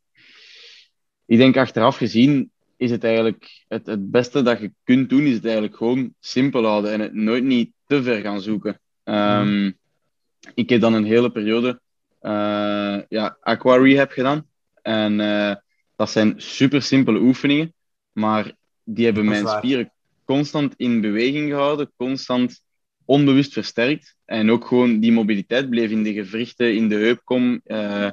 [1.26, 5.34] ik denk achteraf gezien is het eigenlijk het, het beste dat je kunt doen, is
[5.34, 8.80] het eigenlijk gewoon simpel houden en het nooit niet te ver gaan zoeken.
[9.04, 9.78] Um,
[10.54, 11.80] Ik heb dan een hele periode
[12.22, 14.46] uh, ja, aqua rehab gedaan.
[14.82, 15.18] En
[15.96, 17.74] dat zijn super simpele oefeningen,
[18.12, 18.52] maar
[18.84, 19.92] die hebben mijn spieren
[20.26, 22.62] constant in beweging gehouden, constant
[23.10, 24.16] onbewust versterkt.
[24.26, 28.12] En ook gewoon die mobiliteit bleef in de gewrichten, in de heupkom, uh,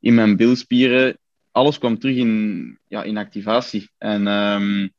[0.00, 1.18] in mijn bilspieren.
[1.50, 3.90] Alles kwam terug in, ja, in activatie.
[3.98, 4.92] En um,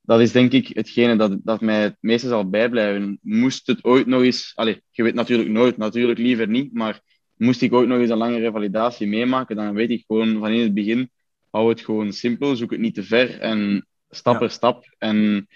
[0.00, 3.18] dat is denk ik hetgene dat, dat mij het meeste zal bijblijven.
[3.22, 4.52] Moest het ooit nog eens...
[4.54, 7.00] Allez, je weet natuurlijk nooit, natuurlijk liever niet, maar
[7.36, 10.62] moest ik ooit nog eens een lange revalidatie meemaken, dan weet ik gewoon van in
[10.62, 11.10] het begin,
[11.50, 14.94] hou het gewoon simpel, zoek het niet te ver en stap per stap.
[14.98, 15.48] En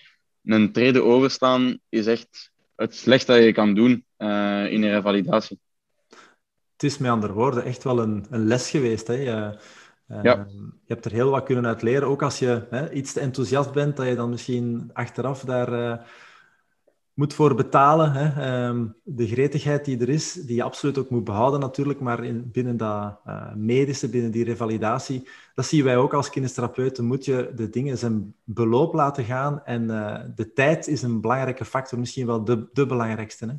[0.44, 5.60] een trede overstaan is echt het slechtste dat je kan doen uh, in een revalidatie.
[6.72, 9.06] Het is met andere woorden echt wel een, een les geweest.
[9.06, 9.14] Hè?
[9.14, 9.58] Je,
[10.08, 10.46] uh, ja.
[10.50, 12.08] je hebt er heel wat kunnen uit leren.
[12.08, 15.96] Ook als je hè, iets te enthousiast bent, dat je dan misschien achteraf daar uh,
[17.18, 18.12] moet voor betalen.
[18.12, 18.42] Hè?
[18.42, 22.50] Ehm, de gretigheid die er is, die je absoluut ook moet behouden natuurlijk, maar in,
[22.52, 27.52] binnen dat uh, medische, binnen die revalidatie, dat zien wij ook als kinestherapeuten, moet je
[27.56, 32.26] de dingen zijn beloop laten gaan en uh, de tijd is een belangrijke factor, misschien
[32.26, 33.46] wel de, de belangrijkste.
[33.46, 33.52] Hè?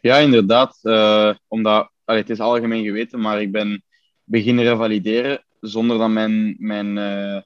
[0.00, 0.78] Ja, inderdaad.
[0.82, 3.82] Uh, omdat, het is algemeen geweten, maar ik ben
[4.24, 7.44] beginnen revalideren zonder dat mijn, mijn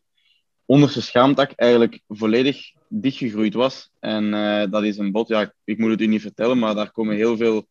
[0.65, 3.91] onderste schaamtak eigenlijk volledig dichtgegroeid was.
[4.01, 6.91] En uh, dat is een bot, ja, ik moet het u niet vertellen, maar daar
[6.91, 7.67] komen heel veel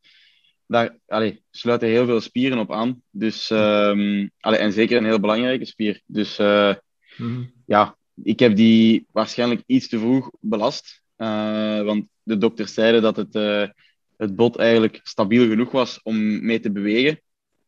[0.68, 3.02] daar allee, sluiten heel veel spieren op aan.
[3.10, 6.02] Dus, um, allee, en zeker een heel belangrijke spier.
[6.06, 6.74] Dus uh,
[7.18, 7.52] mm.
[7.66, 11.02] ja, ik heb die waarschijnlijk iets te vroeg belast.
[11.18, 13.34] Uh, want de dokters zeiden dat het,
[14.18, 17.20] het bot eigenlijk stabiel genoeg was om mee te bewegen.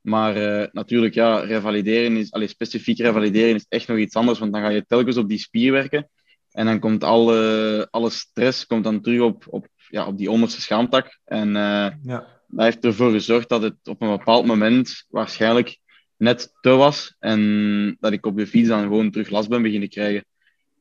[0.02, 4.54] Maar uh, natuurlijk, ja, revalideren is, allee, specifiek revalideren is echt nog iets anders, want
[4.54, 6.10] dan ga je telkens op die spier werken.
[6.58, 10.62] En dan komt alle, alle stress komt dan terug op, op, ja, op die onderste
[10.62, 11.18] schaamtak.
[11.26, 12.28] En uh, ja.
[12.48, 15.78] dat heeft ervoor gezorgd dat het op een bepaald moment waarschijnlijk
[16.16, 17.16] net te was.
[17.20, 20.26] En dat ik op de fiets dan gewoon terug last ben beginnen krijgen.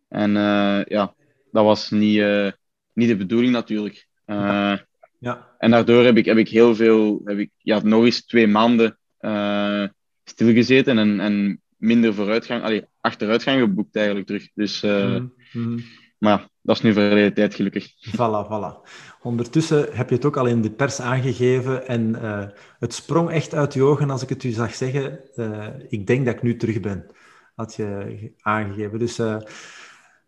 [0.09, 1.15] En uh, ja,
[1.53, 2.23] dat was niet,
[2.93, 4.07] niet de bedoeling natuurlijk.
[4.27, 5.55] Ja.
[5.59, 8.99] En daardoor heb ik, heb ik heel veel, heb ik ja, nog eens twee maanden
[10.25, 14.49] stilgezeten en, en minder vooruitgang, allee, achteruitgang geboekt eigenlijk terug.
[14.55, 15.85] Dus, uh, mm
[16.19, 17.89] Maar dat is nu verleden tijd gelukkig.
[18.17, 18.89] Voilà, voilà.
[19.23, 22.45] Ondertussen heb je het ook al in de pers aangegeven en uh,
[22.79, 25.21] het sprong echt uit je ogen als ik het u zag zeggen.
[25.89, 27.07] ik denk dat ik nu terug ben,
[27.55, 28.99] had je aangegeven.
[28.99, 29.17] Dus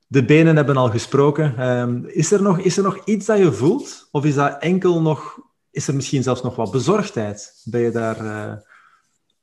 [0.06, 1.68] de benen hebben al gesproken.
[1.68, 4.08] Um, is, er nog, is er nog iets dat je voelt?
[4.10, 7.62] Of is dat enkel nog, is er misschien zelfs nog wat bezorgdheid?
[7.64, 8.66] Ben je daar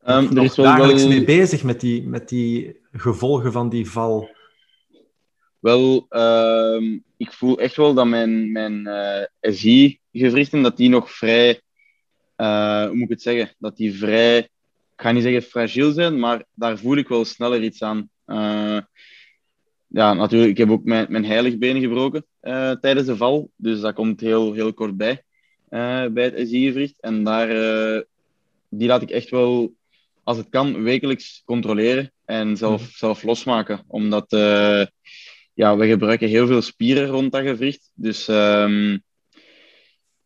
[0.08, 1.12] Um, er is wel dagelijks wel...
[1.12, 4.30] mee bezig met die, met die gevolgen van die val?
[5.66, 11.12] Wel, uh, ik voel echt wel dat mijn, mijn uh, eh, SI-gewrichten dat die nog
[11.12, 11.62] vrij,
[12.38, 14.50] uh, hoe moet ik het zeggen, dat die vrij, ik
[14.96, 18.10] ga niet zeggen fragiel zijn, maar daar voel ik wel sneller iets aan.
[18.28, 18.80] Uh,
[19.88, 22.26] ja, natuurlijk, ik heb ook mijn, mijn heiligbeen gebroken
[22.82, 25.24] tijdens de val, dus dat komt heel, heel kort bij,
[26.12, 27.00] bij het SI-gewricht.
[27.00, 27.48] En daar,
[28.70, 29.74] die laat ik echt wel
[30.24, 32.92] als het kan, wekelijks controleren en zelf, mhm.
[32.92, 33.84] zelf losmaken.
[33.88, 34.32] Omdat
[35.56, 37.92] ja, we gebruiken heel veel spieren rond dat gewricht.
[37.94, 39.04] Dus um,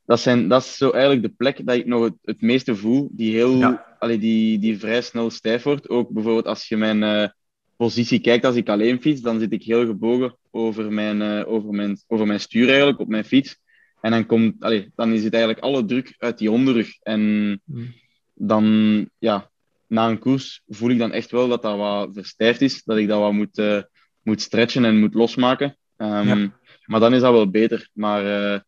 [0.06, 3.10] dat, zijn, dat is zo eigenlijk de plek dat ik nog het, het meeste voel,
[3.12, 3.96] die, heel, ja.
[4.00, 5.90] allee, die, die vrij snel stijf wordt.
[5.90, 7.28] Ook bijvoorbeeld als je mijn uh,
[7.76, 11.74] positie kijkt als ik alleen fiets, dan zit ik heel gebogen over mijn, uh, over
[11.74, 13.58] mijn, over mijn stuur eigenlijk, op mijn fiets.
[14.02, 16.98] En dan, komt, allee, dan is het eigenlijk alle druk uit die onderrug.
[17.02, 17.86] En mhm.
[18.34, 19.50] dan, ja,
[19.88, 22.84] na een koers voel ik dan echt wel dat dat wat verstijfd is.
[22.84, 23.82] Dat ik dat wat moet, uh,
[24.30, 25.76] moet stretchen en moet losmaken.
[25.98, 26.54] Um,
[26.86, 27.90] Maar dan is dat wel beter.
[27.94, 28.60] Maar uh,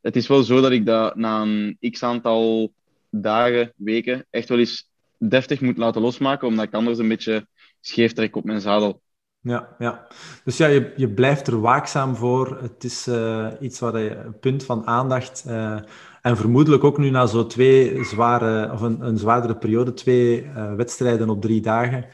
[0.00, 2.72] het is wel zo dat ik dat na een x aantal
[3.10, 7.46] dagen, weken, echt wel eens deftig moet laten losmaken, omdat ik anders een beetje
[7.80, 9.00] scheef trek op mijn zadel.
[9.40, 10.06] Ja, ja.
[10.44, 12.58] dus ja, je, je blijft er waakzaam voor.
[12.62, 15.78] Het is uh, iets waar je een punt van aandacht uh,
[16.22, 20.74] en vermoedelijk ook nu na zo twee zware, of een, een zwaardere periode, twee uh,
[20.74, 22.04] wedstrijden op drie dagen,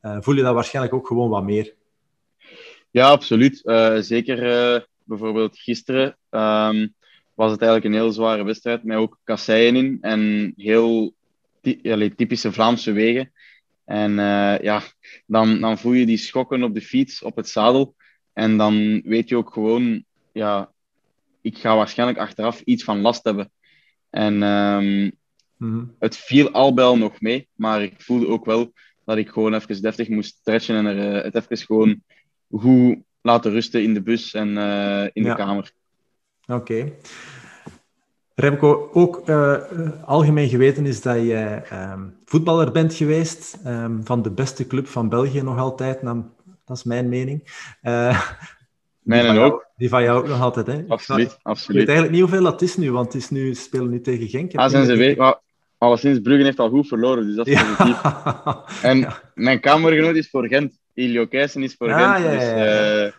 [0.00, 1.74] voel je dat waarschijnlijk ook gewoon wat meer.
[2.96, 3.60] Ja, absoluut.
[3.64, 6.94] Uh, zeker bijvoorbeeld gisteren um,
[7.34, 11.14] was het eigenlijk een heel zware wedstrijd, met ook kasseien in en heel
[12.16, 13.32] typische Vlaamse wegen.
[13.84, 14.12] En
[14.62, 14.82] ja,
[15.26, 17.94] dan, dan voel je die schokken op de fiets, op het zadel.
[18.32, 20.72] En dan weet je ook gewoon, ja,
[21.40, 23.50] ik ga waarschijnlijk achteraf iets van last hebben.
[24.10, 25.12] En um,
[25.56, 25.94] mm-hmm.
[25.98, 28.72] het viel al bij al nog mee, maar ik voelde ook wel
[29.04, 32.02] dat ik gewoon even deftig moest stretchen en er, het even gewoon
[32.50, 35.30] goed laten rusten in de bus en uh, in ja.
[35.30, 35.72] de kamer.
[36.46, 36.54] Oké.
[36.54, 36.94] Okay.
[38.34, 39.56] Remco, ook uh,
[40.04, 45.08] algemeen geweten is dat je um, voetballer bent geweest um, van de beste club van
[45.08, 46.22] België nog altijd, nou,
[46.64, 47.42] dat is mijn mening.
[49.06, 49.66] Mijn ook.
[49.76, 50.84] Die van jou ook nog altijd, hè?
[50.88, 51.80] Absoluut, absoluut.
[51.80, 54.28] Ik weet eigenlijk niet hoeveel dat is nu, want het is nu, spelen nu tegen
[54.28, 54.54] Genk.
[54.54, 55.40] Ah, zijn ze weet, maar
[55.78, 57.74] alleszins Brugge heeft al goed verloren, dus dat is ja.
[57.74, 58.00] positief.
[58.90, 59.20] En ja.
[59.34, 60.78] mijn kamergenoot is voor Gent.
[60.96, 62.24] Ilio Keijsen is voor ja, Gent.
[62.24, 63.12] Ja, dus, ja, ja.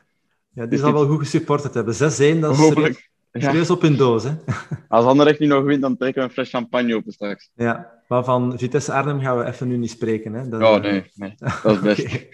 [0.53, 1.93] Ja, die zal wel goed gesupported hebben.
[1.93, 2.11] 6-1, dat
[2.51, 4.31] is serieus, serieus op hun doos, hè?
[4.87, 7.51] Als Anderlecht nu nog wint, dan trekken we een fles champagne open straks.
[7.55, 10.33] Ja, maar van Vitesse Arnhem gaan we even nu niet spreken.
[10.33, 10.49] Hè?
[10.49, 11.35] Dat, oh, nee, nee.
[11.63, 12.27] Dat is best.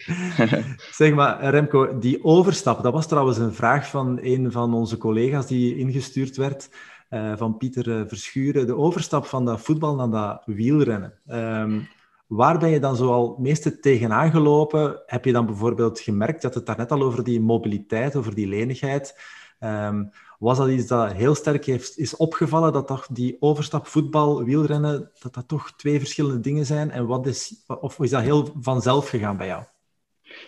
[0.95, 5.47] zeg maar, Remco, die overstap, dat was trouwens een vraag van een van onze collega's
[5.47, 6.69] die ingestuurd werd,
[7.09, 8.67] uh, van Pieter Verschuren.
[8.67, 11.13] De overstap van dat voetbal naar dat wielrennen.
[11.27, 11.87] Um,
[12.35, 15.01] waar ben je dan zoal het meeste tegenaan gelopen?
[15.05, 18.47] Heb je dan bijvoorbeeld gemerkt dat het daar net al over die mobiliteit, over die
[18.47, 19.15] lenigheid...
[19.59, 20.11] Um,
[20.43, 25.11] was dat iets dat heel sterk heeft, is opgevallen, dat toch die overstap voetbal, wielrennen,
[25.19, 26.91] dat dat toch twee verschillende dingen zijn?
[26.91, 29.63] En wat is, of is dat heel vanzelf gegaan bij jou?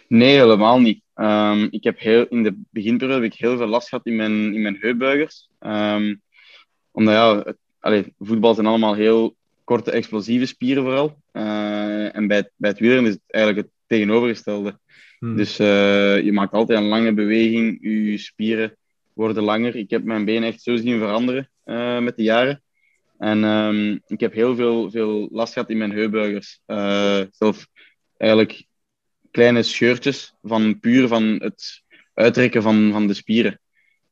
[0.07, 1.01] Nee, helemaal niet.
[1.15, 4.53] Um, ik heb heel, in de beginperiode heb ik heel veel last gehad in mijn,
[4.53, 5.49] in mijn heupbuigers.
[5.59, 6.21] Um,
[6.91, 11.21] omdat ja, allez, voetbal zijn allemaal heel korte, explosieve spieren vooral.
[11.33, 14.79] Uh, en bij het, bij het wielrennen is het eigenlijk het tegenovergestelde.
[15.19, 15.35] Hmm.
[15.35, 18.77] Dus uh, je maakt altijd een lange beweging, je spieren
[19.13, 19.75] worden langer.
[19.75, 22.63] Ik heb mijn benen echt zo zien veranderen uh, met de jaren.
[23.17, 26.59] En ehm, ik heb heel veel, veel last gehad in mijn heupbuigers.
[26.67, 27.67] Uh, zelf
[28.17, 28.65] eigenlijk
[29.31, 33.59] kleine scheurtjes van puur van het uitrekken van, van de spieren.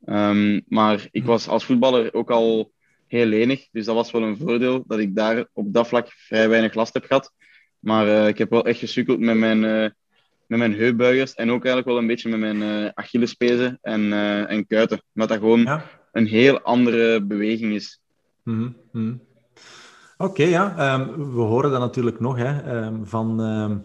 [0.06, 2.72] Um, maar ik was als voetballer ook al
[3.14, 6.48] heel lenig, dus dat was wel een voordeel dat ik daar op dat vlak vrij
[6.48, 7.32] weinig last heb gehad.
[7.78, 9.88] Maar uh, ik heb wel echt gesukkeld met mijn, uh,
[10.46, 14.12] met mijn heupbuigers en ook eigenlijk wel een beetje met mijn uh, Achillespezen en,
[14.48, 15.02] en kuiten.
[15.14, 15.84] Omdat dat gewoon ja.
[16.12, 18.00] een heel andere beweging is.
[18.42, 19.20] Mm -hmm.
[20.16, 20.94] Oké, okay, ja.
[20.94, 23.84] Um, we horen dat natuurlijk nog hè, um, van um,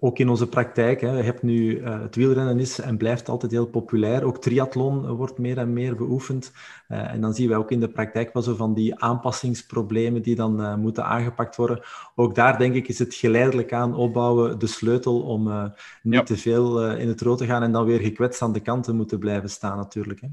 [0.00, 1.00] ook in onze praktijk.
[1.00, 1.16] Hè.
[1.16, 4.24] Je hebt nu, uh, het wielrennen is en blijft altijd heel populair.
[4.24, 6.52] Ook triathlon wordt meer en meer beoefend.
[6.88, 10.34] Uh, en dan zien wij ook in de praktijk wel zo van die aanpassingsproblemen die
[10.34, 11.80] dan uh, moeten aangepakt worden.
[12.14, 15.72] Ook daar denk ik is het geleidelijk aan opbouwen de sleutel om
[16.02, 16.22] niet ja.
[16.22, 19.18] te veel in het rood te gaan en dan weer gekwetst aan de kanten moeten
[19.18, 20.20] blijven staan natuurlijk.
[20.20, 20.28] Hè.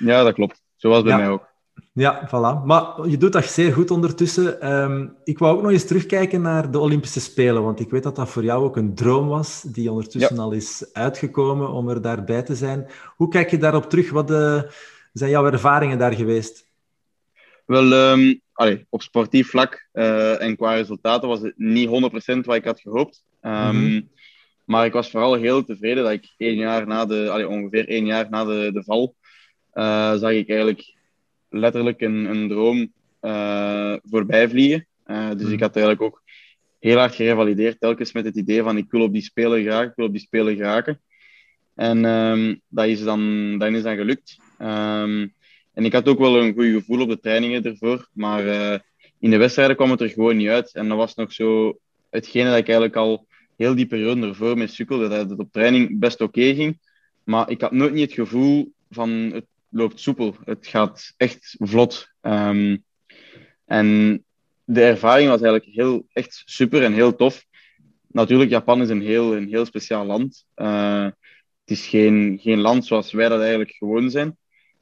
[0.00, 0.62] Ja, dat klopt.
[0.76, 1.18] Zoals bij ja.
[1.18, 1.51] mij ook.
[1.94, 2.64] Ja, voilà.
[2.64, 4.72] Maar je doet dat zeer goed ondertussen.
[4.72, 8.16] Um, ik wou ook nog eens terugkijken naar de Olympische Spelen, want ik weet dat
[8.16, 10.42] dat voor jou ook een droom was, die ondertussen ja.
[10.42, 12.86] al is uitgekomen om er daarbij te zijn.
[13.16, 14.10] Hoe kijk je daarop terug?
[14.10, 14.62] Wat uh,
[15.12, 16.66] zijn jouw ervaringen daar geweest?
[17.66, 21.90] Wel, um, allee, op sportief vlak uh, en qua resultaten was het niet 100%
[22.44, 23.24] wat ik had gehoopt.
[23.40, 24.10] Um, mm -hmm.
[24.64, 28.06] Maar ik was vooral heel tevreden dat ik één jaar na de, allee, ongeveer één
[28.06, 29.14] jaar na de, de val,
[29.74, 31.00] uh, zag ik eigenlijk
[31.52, 34.86] letterlijk een, een droom uh, voorbij vliegen.
[35.06, 35.52] Uh, dus mm.
[35.52, 36.22] ik had eigenlijk ook
[36.78, 39.96] heel hard gerevalideerd, telkens met het idee van ik wil op die spelen geraken, ik
[39.96, 41.00] wil op die spelen geraken.
[41.74, 44.38] En um, dat, is dan, dat is dan gelukt.
[44.58, 45.34] Um,
[45.72, 48.78] en ik had ook wel een goed gevoel op de trainingen ervoor, maar uh,
[49.18, 50.74] in de wedstrijden kwam het er gewoon niet uit.
[50.74, 51.78] En dat was nog zo
[52.10, 55.98] hetgene dat ik eigenlijk al heel die periode ervoor mee sukkelde, dat het op training
[55.98, 56.78] best oké okay ging.
[57.24, 60.36] Maar ik had nooit niet het gevoel van het loopt soepel.
[60.44, 62.08] Het gaat echt vlot.
[62.22, 62.84] Um,
[63.64, 64.24] en
[64.64, 67.44] de ervaring was eigenlijk heel, echt super en heel tof.
[68.06, 70.46] Natuurlijk, Japan is een heel, een heel speciaal land.
[70.56, 74.36] Uh, het is geen, geen land zoals wij dat eigenlijk gewoon zijn.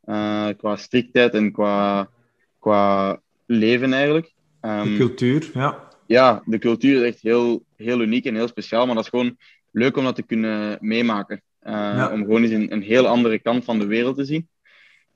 [0.04, 2.10] Uh, qua striktheid en qua,
[2.58, 4.32] qua leven eigenlijk.
[4.60, 5.88] Um, de cultuur, ja.
[6.06, 8.86] Ja, de cultuur is echt heel, heel uniek en heel speciaal.
[8.86, 9.36] Maar dat is gewoon
[9.70, 11.42] leuk om dat te kunnen meemaken.
[11.62, 12.12] Uh, ja.
[12.12, 14.48] Om gewoon eens een, een heel andere kant van de wereld te zien.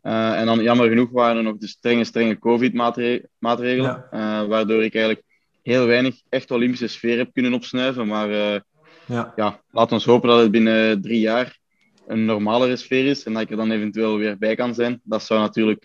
[0.05, 4.43] Uh, en dan jammer genoeg waren er nog de strenge, strenge COVID-maatregelen, ja.
[4.43, 5.25] uh, waardoor ik eigenlijk
[5.63, 8.07] heel weinig echt Olympische sfeer heb kunnen opsnuiven.
[8.07, 8.61] Maar uh,
[9.07, 9.33] ja.
[9.37, 11.59] ja, laten we hopen dat het binnen drie jaar
[12.07, 15.01] een normalere sfeer is en dat ik er dan eventueel weer bij kan zijn.
[15.05, 15.85] Dat zou natuurlijk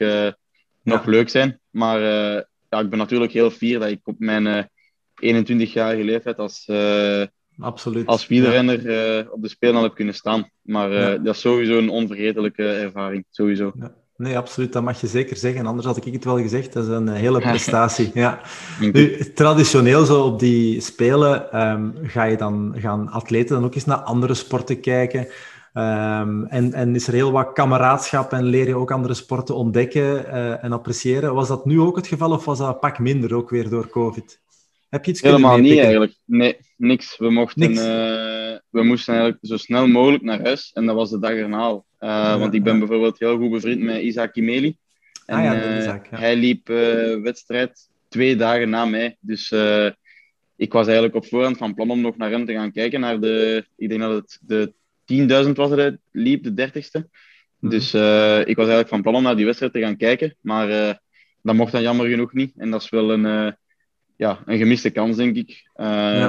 [0.83, 1.11] nog ja.
[1.11, 1.59] leuk zijn.
[1.69, 1.99] Maar
[2.69, 4.69] ja, ik ben natuurlijk heel fier dat ik op mijn
[5.25, 6.71] 21-jarige leeftijd als,
[7.59, 8.07] Absoluut.
[8.07, 10.49] als wielrenner op de Spelen al heb kunnen staan.
[10.61, 10.89] Maar
[11.23, 13.25] dat is sowieso een onvergetelijke ervaring.
[13.29, 13.73] Sowieso.
[14.19, 14.73] Nee, absoluut.
[14.73, 15.65] Dat mag je zeker zeggen.
[15.65, 16.73] Anders had ik het wel gezegd.
[16.73, 18.11] Dat is een hele prestatie.
[18.13, 18.41] ja.
[18.79, 23.85] Nu, traditioneel zo op die spelen um, ga je dan, gaan atleten dan ook eens
[23.85, 25.27] naar andere sporten kijken.
[25.73, 30.25] Um, en, en is er heel wat kameraadschap en leer je ook andere sporten ontdekken
[30.25, 31.33] uh, en appreciëren.
[31.33, 33.89] Was dat nu ook het geval of was dat een pak minder ook weer door
[33.89, 34.39] COVID?
[34.89, 36.13] Heb je iets Helemaal niet eigenlijk.
[36.25, 37.17] Nee, niks.
[37.17, 37.79] We, mochten, niks.
[37.79, 38.38] Uh,
[38.69, 41.69] we moesten eigenlijk zo snel mogelijk naar huis en dat was de dag erna.
[41.69, 42.79] Uh, ja, want ik ben ja.
[42.79, 44.75] bijvoorbeeld heel goed bevriend met Isaac Kimeli.
[45.25, 49.17] En ah, ja, Isaac, uh, hij liep uh, wedstrijd twee dagen na mij.
[49.19, 49.53] Dus
[50.55, 52.99] ik was eigenlijk op voorhand van plan om nog naar hem te gaan kijken.
[52.99, 54.73] Naar de, ik denk dat het de
[55.45, 57.09] 10.000 was hij liep, de 30ste.
[57.59, 57.69] Mm.
[57.69, 57.85] Dus
[58.45, 60.35] ik was eigenlijk van plan om naar die wedstrijd te gaan kijken.
[60.41, 60.99] Maar
[61.41, 62.53] dat mocht dan jammer genoeg niet.
[62.57, 63.55] En dat is wel een,
[64.15, 65.69] ja, een gemiste kans, denk ik.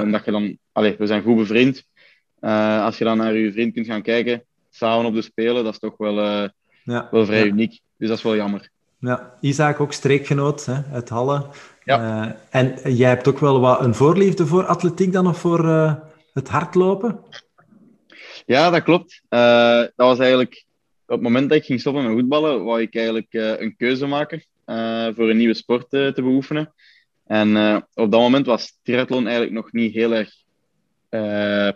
[0.01, 1.89] Omdat je dan, allez, we zijn goed bevriend.
[2.83, 5.79] Als je dan naar je vriend kunt gaan kijken, samen op de Spelen, dat is
[5.79, 6.47] toch wel, uh,
[6.83, 7.07] ja.
[7.11, 7.45] wel vrij ja.
[7.45, 7.79] uniek.
[7.97, 8.69] Dus dat is wel jammer.
[8.99, 11.45] Ja, Isaac ook streekgenoot hè, uit Halle.
[11.83, 12.25] Ja.
[12.25, 15.65] Uh, en jij hebt ook wel wat een voorliefde voor atletiek dan of voor
[16.33, 17.19] het hardlopen?
[18.45, 19.21] Ja, dat klopt.
[19.29, 20.65] dat was eigenlijk
[21.05, 24.43] op het moment dat ik ging stoppen met voetballen, wou ik eigenlijk een keuze maken
[25.15, 26.73] voor een nieuwe sport te beoefenen.
[27.25, 30.33] En op dat moment was triathlon eigenlijk nog niet heel erg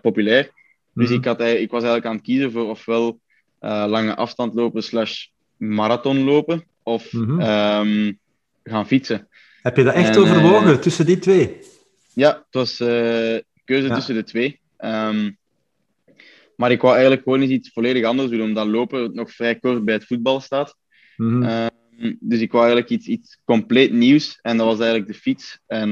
[0.02, 0.52] populair.
[0.96, 1.16] Dus mm-hmm.
[1.16, 3.20] ik, had, ik was eigenlijk aan het kiezen voor ofwel
[3.62, 5.26] uh, lange afstand lopen slash
[5.58, 7.42] marathon lopen of mm-hmm.
[7.42, 8.20] um,
[8.64, 9.28] gaan fietsen.
[9.62, 11.58] Heb je dat echt en, overwogen uh, tussen die twee?
[12.14, 12.88] Ja, het was uh,
[13.66, 13.96] keuze ja.
[13.96, 14.60] tussen de twee.
[14.80, 15.38] Um,
[16.56, 19.86] maar ik wou eigenlijk gewoon eens iets volledig anders doen, omdat lopen nog vrij kort
[19.86, 20.78] bij het voetbal staat.
[21.18, 21.70] Mm-hmm.
[22.00, 25.60] Um, dus ik wou eigenlijk iets, iets compleet nieuws en dat was eigenlijk de fiets.
[25.68, 25.90] En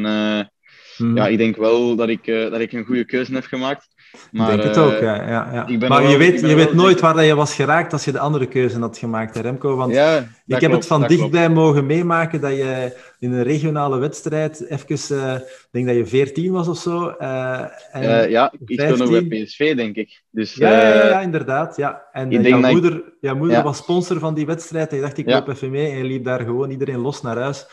[0.97, 3.87] ja, ik denk wel dat ik, dat ik een goede keuze heb gemaakt.
[4.31, 5.29] Maar, ik denk het ook, eh, ja.
[5.29, 5.87] ja, ja.
[5.87, 8.47] Maar je weet, je weet nooit waar dat je was geraakt als je de andere
[8.47, 9.75] keuze had gemaakt, hè, Remco.
[9.75, 14.65] Want ja, ik heb het van dichtbij mogen meemaken dat je in een regionale wedstrijd
[14.69, 15.35] even, uh,
[15.71, 17.15] denk dat je 14 was of zo.
[17.19, 17.61] Uh,
[17.91, 20.21] en ja, ik stond nog bij PSV, denk ik.
[20.29, 21.77] Dus, ja, ja, ja, inderdaad.
[21.77, 22.03] Ja.
[22.11, 23.03] En jouw moeder, ik...
[23.21, 24.89] jouw moeder was sponsor van die wedstrijd.
[24.89, 25.91] En je dacht, ik loop even mee.
[25.91, 27.65] En je liep daar gewoon iedereen los naar huis.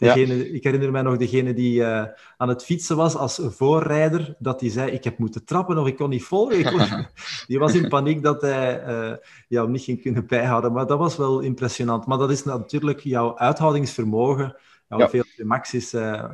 [0.00, 2.04] Degene, Ik herinner mij nog degene die uh,
[2.36, 5.96] aan het fietsen was als voorrijder, dat hij zei, ik heb moeten trappen of ik
[5.96, 6.64] kon niet volgen.
[6.64, 7.06] Kon...
[7.46, 9.16] die was in paniek dat hij uh,
[9.48, 10.72] jou niet ging kunnen bijhouden.
[10.72, 12.06] Maar dat was wel impressionant.
[12.06, 14.56] Maar dat is natuurlijk jouw uithoudingsvermogen.
[14.88, 15.08] Jouw ja.
[15.08, 16.24] veel max is uh,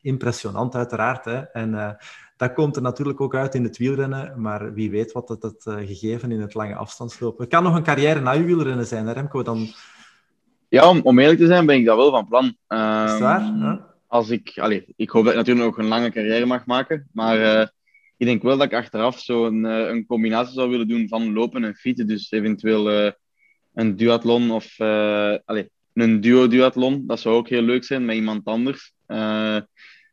[0.00, 1.24] impressionant uiteraard.
[1.24, 1.38] Hè?
[1.38, 1.98] En
[2.36, 4.40] dat komt er natuurlijk ook uit in het wielrennen.
[4.40, 7.44] Maar wie weet wat dat het gegeven in het lange afstandslopen.
[7.44, 9.42] Het kan nog een carrière na je wielrennen zijn, hè, Remco?
[9.42, 9.68] Dan
[10.70, 12.44] ja, om, om eerlijk te zijn ben ik dat wel van plan.
[12.44, 13.88] Um, is waar?
[14.06, 17.38] Als ik, allez, ik hoop dat ik natuurlijk nog een lange carrière mag maken, maar
[17.38, 17.66] uh,
[18.16, 21.32] ik denk wel dat ik achteraf zo een, uh, een combinatie zou willen doen van
[21.32, 22.06] lopen en fietsen.
[22.06, 23.10] Dus eventueel uh,
[23.74, 24.80] een duathlon of
[25.44, 27.06] allez, een duo-duathlon.
[27.06, 28.92] Dat zou ook heel leuk zijn met iemand anders.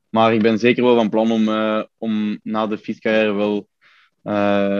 [0.09, 1.49] maar ik ben zeker wel van plan om,
[1.97, 3.67] om na de fietscarrière wel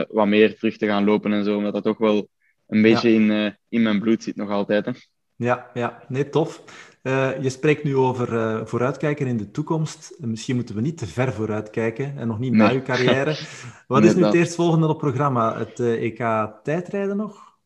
[0.08, 1.56] wat meer terug te gaan lopen en zo.
[1.56, 2.28] Omdat dat toch wel
[2.66, 3.14] een beetje ja.
[3.14, 4.84] in, in mijn bloed zit nog altijd.
[4.84, 4.92] Hè.
[5.38, 6.62] Ja, ja, nee, tof.
[7.02, 10.14] Uh, je spreekt nu over uh, vooruitkijken in de toekomst.
[10.18, 12.66] Misschien moeten we niet te ver vooruitkijken en nog niet nee.
[12.66, 13.38] na je carrière.
[13.86, 15.58] Wat is nu het eerstvolgende op programma?
[15.58, 17.56] Het uh, EK tijdrijden nog?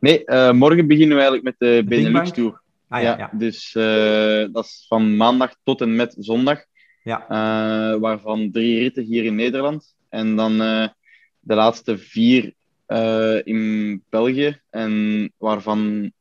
[0.00, 2.60] Nee, morgen beginnen we eigenlijk met de Benelux Tour.
[2.88, 3.30] Ah, ja, ja.
[3.32, 3.72] Dus
[4.52, 6.64] dat is van maandag tot en met zondag.
[7.02, 7.26] Ja.
[7.98, 9.94] waarvan drie ritten hier in Nederland.
[10.08, 10.58] En dan
[11.40, 12.54] de laatste vier
[13.44, 14.60] in België.
[14.70, 16.12] En waarvan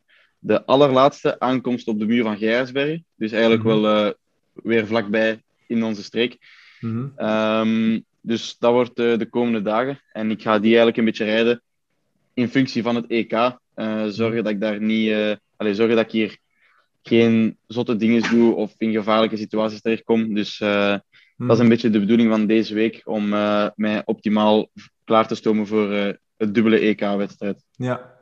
[0.46, 3.00] de allerlaatste aankomst op de muur van Gijsberg.
[3.16, 3.82] Dus eigenlijk mm -hmm.
[3.82, 4.12] wel uh,
[4.54, 6.38] weer vlakbij in onze streek.
[6.80, 7.30] Mm -hmm.
[7.30, 10.02] um, dus dat wordt uh, de komende dagen.
[10.12, 11.62] En ik ga die eigenlijk een beetje rijden
[12.34, 13.32] in functie van het EK.
[13.32, 15.38] Uh, zorgen dat ik daar niet...
[15.58, 16.38] allez, zorgen dat ik hier
[17.04, 20.34] geen zotte dingen doe of in gevaarlijke situaties terechtkom.
[20.34, 21.48] Dus mm -hmm.
[21.48, 23.02] dat is een beetje de bedoeling van deze week.
[23.04, 23.30] Om
[23.76, 24.70] mij optimaal
[25.04, 25.92] klaar te stomen voor
[26.38, 27.64] het dubbele EK-wedstrijd.
[27.72, 28.14] Ja,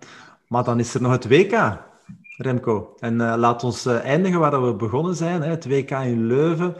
[0.47, 1.91] maar dan is er nog het WK.
[2.37, 2.95] Remco.
[2.99, 6.75] En uh, laat ons uh, eindigen waar we begonnen zijn, hè, het WK in Leuven,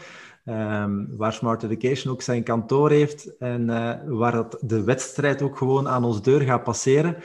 [0.46, 5.58] um, waar Smart Education ook zijn kantoor heeft en uh, waar dat de wedstrijd ook
[5.58, 7.16] gewoon aan ons deur gaat passeren.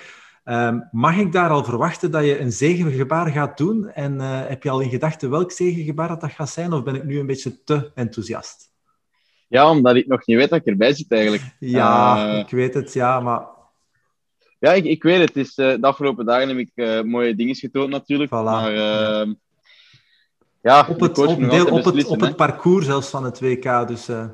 [0.44, 3.90] Um, mag ik daar al verwachten dat je een zegengebaar gaat doen?
[3.90, 6.72] En heb je al in gedachten welk zegengebaar dat, dat gaat zijn?
[6.72, 8.68] Of ben ik nu een beetje te enthousiast?
[9.48, 11.42] Ja, omdat ik nog niet weet dat ik erbij zit eigenlijk.
[11.58, 13.46] Ja, ik weet het, ja, maar
[14.58, 15.34] ja, ik, ik weet het.
[15.34, 18.30] het is, uh, de afgelopen dagen heb ik uh, mooie dingen getoond natuurlijk.
[18.30, 18.44] Voilà.
[18.44, 18.72] Maar
[20.62, 23.88] ja, op het, op, deel, op, het, op het parcours zelfs van het WK.
[23.88, 24.24] Dus, uh,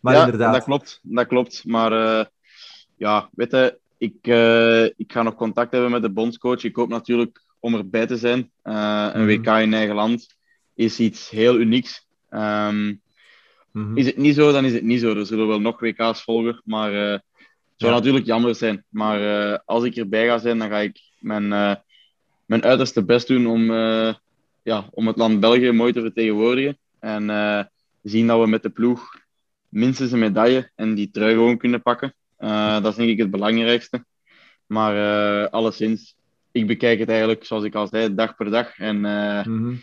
[0.00, 0.52] maar ja, inderdaad.
[0.52, 1.00] dat klopt.
[1.02, 1.64] Dat klopt.
[1.66, 1.92] Maar
[2.96, 4.26] ja, weet je, ik,
[4.96, 6.64] ik ga nog contact hebben met de bondscoach.
[6.64, 8.50] Ik hoop natuurlijk om erbij te zijn.
[8.62, 9.60] een WK mhm.
[9.60, 10.36] in eigen land
[10.74, 12.06] is iets heel unieks.
[12.30, 13.00] Um, mm
[13.72, 13.96] -hmm.
[13.96, 15.16] Is het niet zo, dan is het niet zo.
[15.16, 16.62] Er zullen wel nog WK's volgen.
[16.64, 17.22] Maar
[17.80, 18.84] zou natuurlijk jammer zijn.
[18.88, 21.74] Maar uh, als ik erbij ga zijn, dan ga ik mijn, uh,
[22.46, 24.14] mijn uiterste best doen om, uh,
[24.62, 26.78] ja, om het land België mooi te vertegenwoordigen.
[26.98, 27.70] En
[28.02, 29.18] zien dat we met de ploeg
[29.68, 32.14] minstens een medaille en die trui gewoon kunnen pakken.
[32.82, 34.04] dat is denk ik het belangrijkste.
[34.66, 36.16] Maar alleszins,
[36.52, 38.78] ik bekijk het eigenlijk, zoals ik al zei, dag per dag.
[38.78, 39.80] En mm -hmm.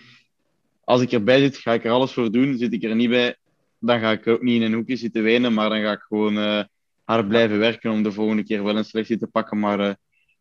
[0.83, 2.57] als ik erbij zit, ga ik er alles voor doen.
[2.57, 3.35] Zit ik er niet bij,
[3.79, 6.67] dan ga ik ook niet in een hoekje zitten wenen, maar dan ga ik gewoon
[7.07, 9.59] hard blijven werken om de volgende keer wel een selectie te pakken.
[9.59, 9.95] Maar uh, ik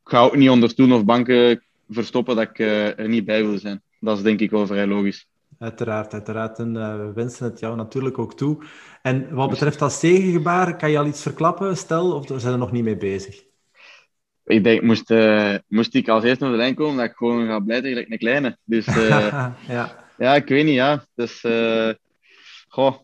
[0.05, 3.83] ga ook niet onder of banken verstoppen dat ik uh, er niet bij wil zijn.
[4.01, 5.29] Dat is denk ik wel vrij logisch.
[5.59, 6.59] Uiteraard, uiteraard.
[6.59, 8.65] En uh, we wensen het jou natuurlijk ook toe.
[9.03, 12.73] En wat betreft dat tegengebaar, kan je al iets verklappen, stel, of zijn er nog
[12.73, 13.45] niet mee bezig?
[14.45, 15.15] Ik denk, moest,
[15.69, 18.19] moest ik als eerste naar de lijn komen, dat ik gewoon ga blijven gelijk een
[18.19, 18.59] kleine.
[18.65, 19.57] Dus ja.
[20.19, 21.05] ja, ik weet niet, ja.
[21.15, 21.45] Dus,
[22.69, 22.95] goh,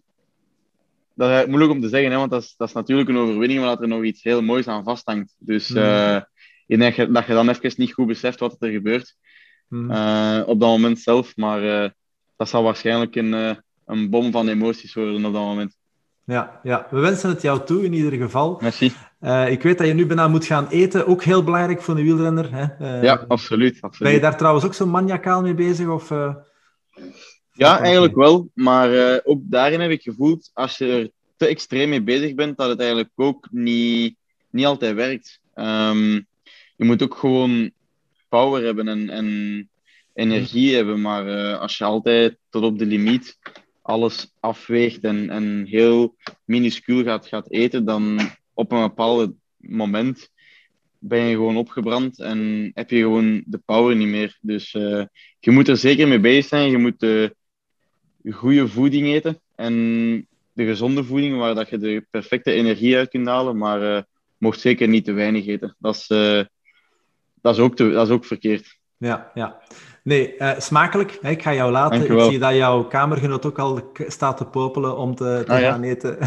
[1.31, 3.61] dat is moeilijk om te zeggen, hè, want dat is, dat is natuurlijk een overwinning,
[3.61, 5.35] maar dat er nog iets heel moois aan vasthangt.
[5.39, 5.77] Dus mm.
[5.77, 6.21] uh,
[6.67, 9.17] ik denk dat je dan even niet goed beseft wat er gebeurt
[9.69, 9.91] mm.
[9.91, 11.37] uh, op dat moment zelf.
[11.37, 11.89] Maar uh,
[12.37, 13.57] dat zal waarschijnlijk een,
[13.87, 15.77] een bom van emoties worden op dat moment.
[16.25, 18.59] Ja, ja, we wensen het jou toe in ieder geval.
[18.61, 18.93] Merci.
[19.49, 22.49] ik weet dat je nu bijna moet gaan eten, ook heel belangrijk voor een wielrenner.
[22.53, 23.01] Hè?
[23.01, 24.13] ja, absoluut, absoluut.
[24.13, 25.89] Ben je daar trouwens ook zo maniacaal mee bezig?
[25.89, 26.11] Of,
[27.53, 28.51] ja, eigenlijk wel.
[28.55, 32.57] Maar uh, ook daarin heb ik gevoeld, als je er te extreem mee bezig bent,
[32.57, 34.17] dat het eigenlijk ook niet,
[34.51, 35.41] niet altijd werkt.
[35.55, 36.27] Um,
[36.77, 37.71] je moet ook gewoon
[38.29, 39.69] power hebben en, en
[40.15, 41.01] energie hebben.
[41.01, 43.39] Maar uh, als je altijd tot op de limiet
[43.83, 48.21] alles afweegt en, en heel minuscuul gaat, gaat eten, dan
[48.55, 50.31] op een bepaald moment
[50.99, 54.39] ben je gewoon opgebrand en heb je gewoon de power niet meer.
[54.41, 55.05] Dus uh,
[55.39, 56.71] je moet er zeker mee bezig zijn.
[56.71, 57.03] Je moet
[58.31, 59.75] goede voeding eten en
[60.53, 64.01] de gezonde voeding waar dat je de perfecte energie uit kunt halen, maar uh,
[64.39, 65.77] mocht zeker niet te weinig eten.
[65.79, 66.07] Dat is,
[67.41, 68.79] dat is, ook, te, dat is ook verkeerd.
[68.97, 69.61] Ja, ja.
[70.05, 71.13] Nee, uh, smakelijk.
[71.13, 72.11] Ik ga jou laten.
[72.11, 75.83] Ik zie dat jouw kamergenoot ook al staat te popelen om te, te ah, gaan
[75.83, 76.19] eten.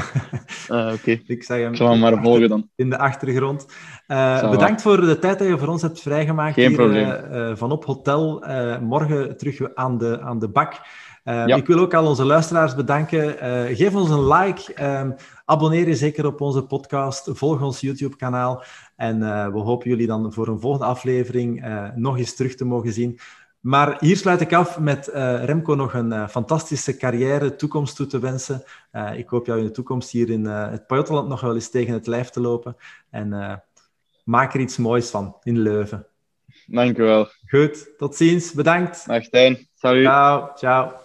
[0.71, 1.11] Uh, Oké.
[1.25, 2.69] ik, zeg hem, ik zal hem maar volgen dan.
[2.75, 3.65] In de achtergrond.
[4.07, 6.53] Uh, bedankt voor de tijd dat je voor ons hebt vrijgemaakt.
[6.53, 7.57] Geen hier, probleem.
[7.57, 8.43] van op hotel.
[8.81, 10.81] morgen terug aan de, aan de bak.
[11.25, 11.55] Ja.
[11.55, 13.35] Ik wil ook al onze luisteraars bedanken.
[13.75, 14.73] geef ons een like.
[14.73, 15.11] Ehm,
[15.45, 17.29] abonneer je zeker op onze podcast.
[17.33, 18.63] Volg ons YouTube-kanaal.
[18.95, 19.19] En
[19.53, 21.65] we hopen jullie dan voor een volgende aflevering
[21.95, 23.19] nog eens terug te mogen zien.
[23.59, 25.09] Maar hier sluit ik af met
[25.43, 28.63] Remco nog een fantastische carrière, toekomst toe te wensen.
[29.15, 32.07] Ik hoop jou in de toekomst hier in het Pajottenland nog wel eens tegen het
[32.07, 32.75] lijf te lopen.
[33.09, 33.61] En
[34.23, 36.07] maak er iets moois van in Leuven.
[36.67, 37.27] Dank u wel.
[37.47, 38.53] Goed, tot ziens.
[38.53, 39.07] Bedankt.
[39.07, 39.23] Dag.
[39.75, 40.03] Salut.
[40.03, 41.04] Ciao, ciao.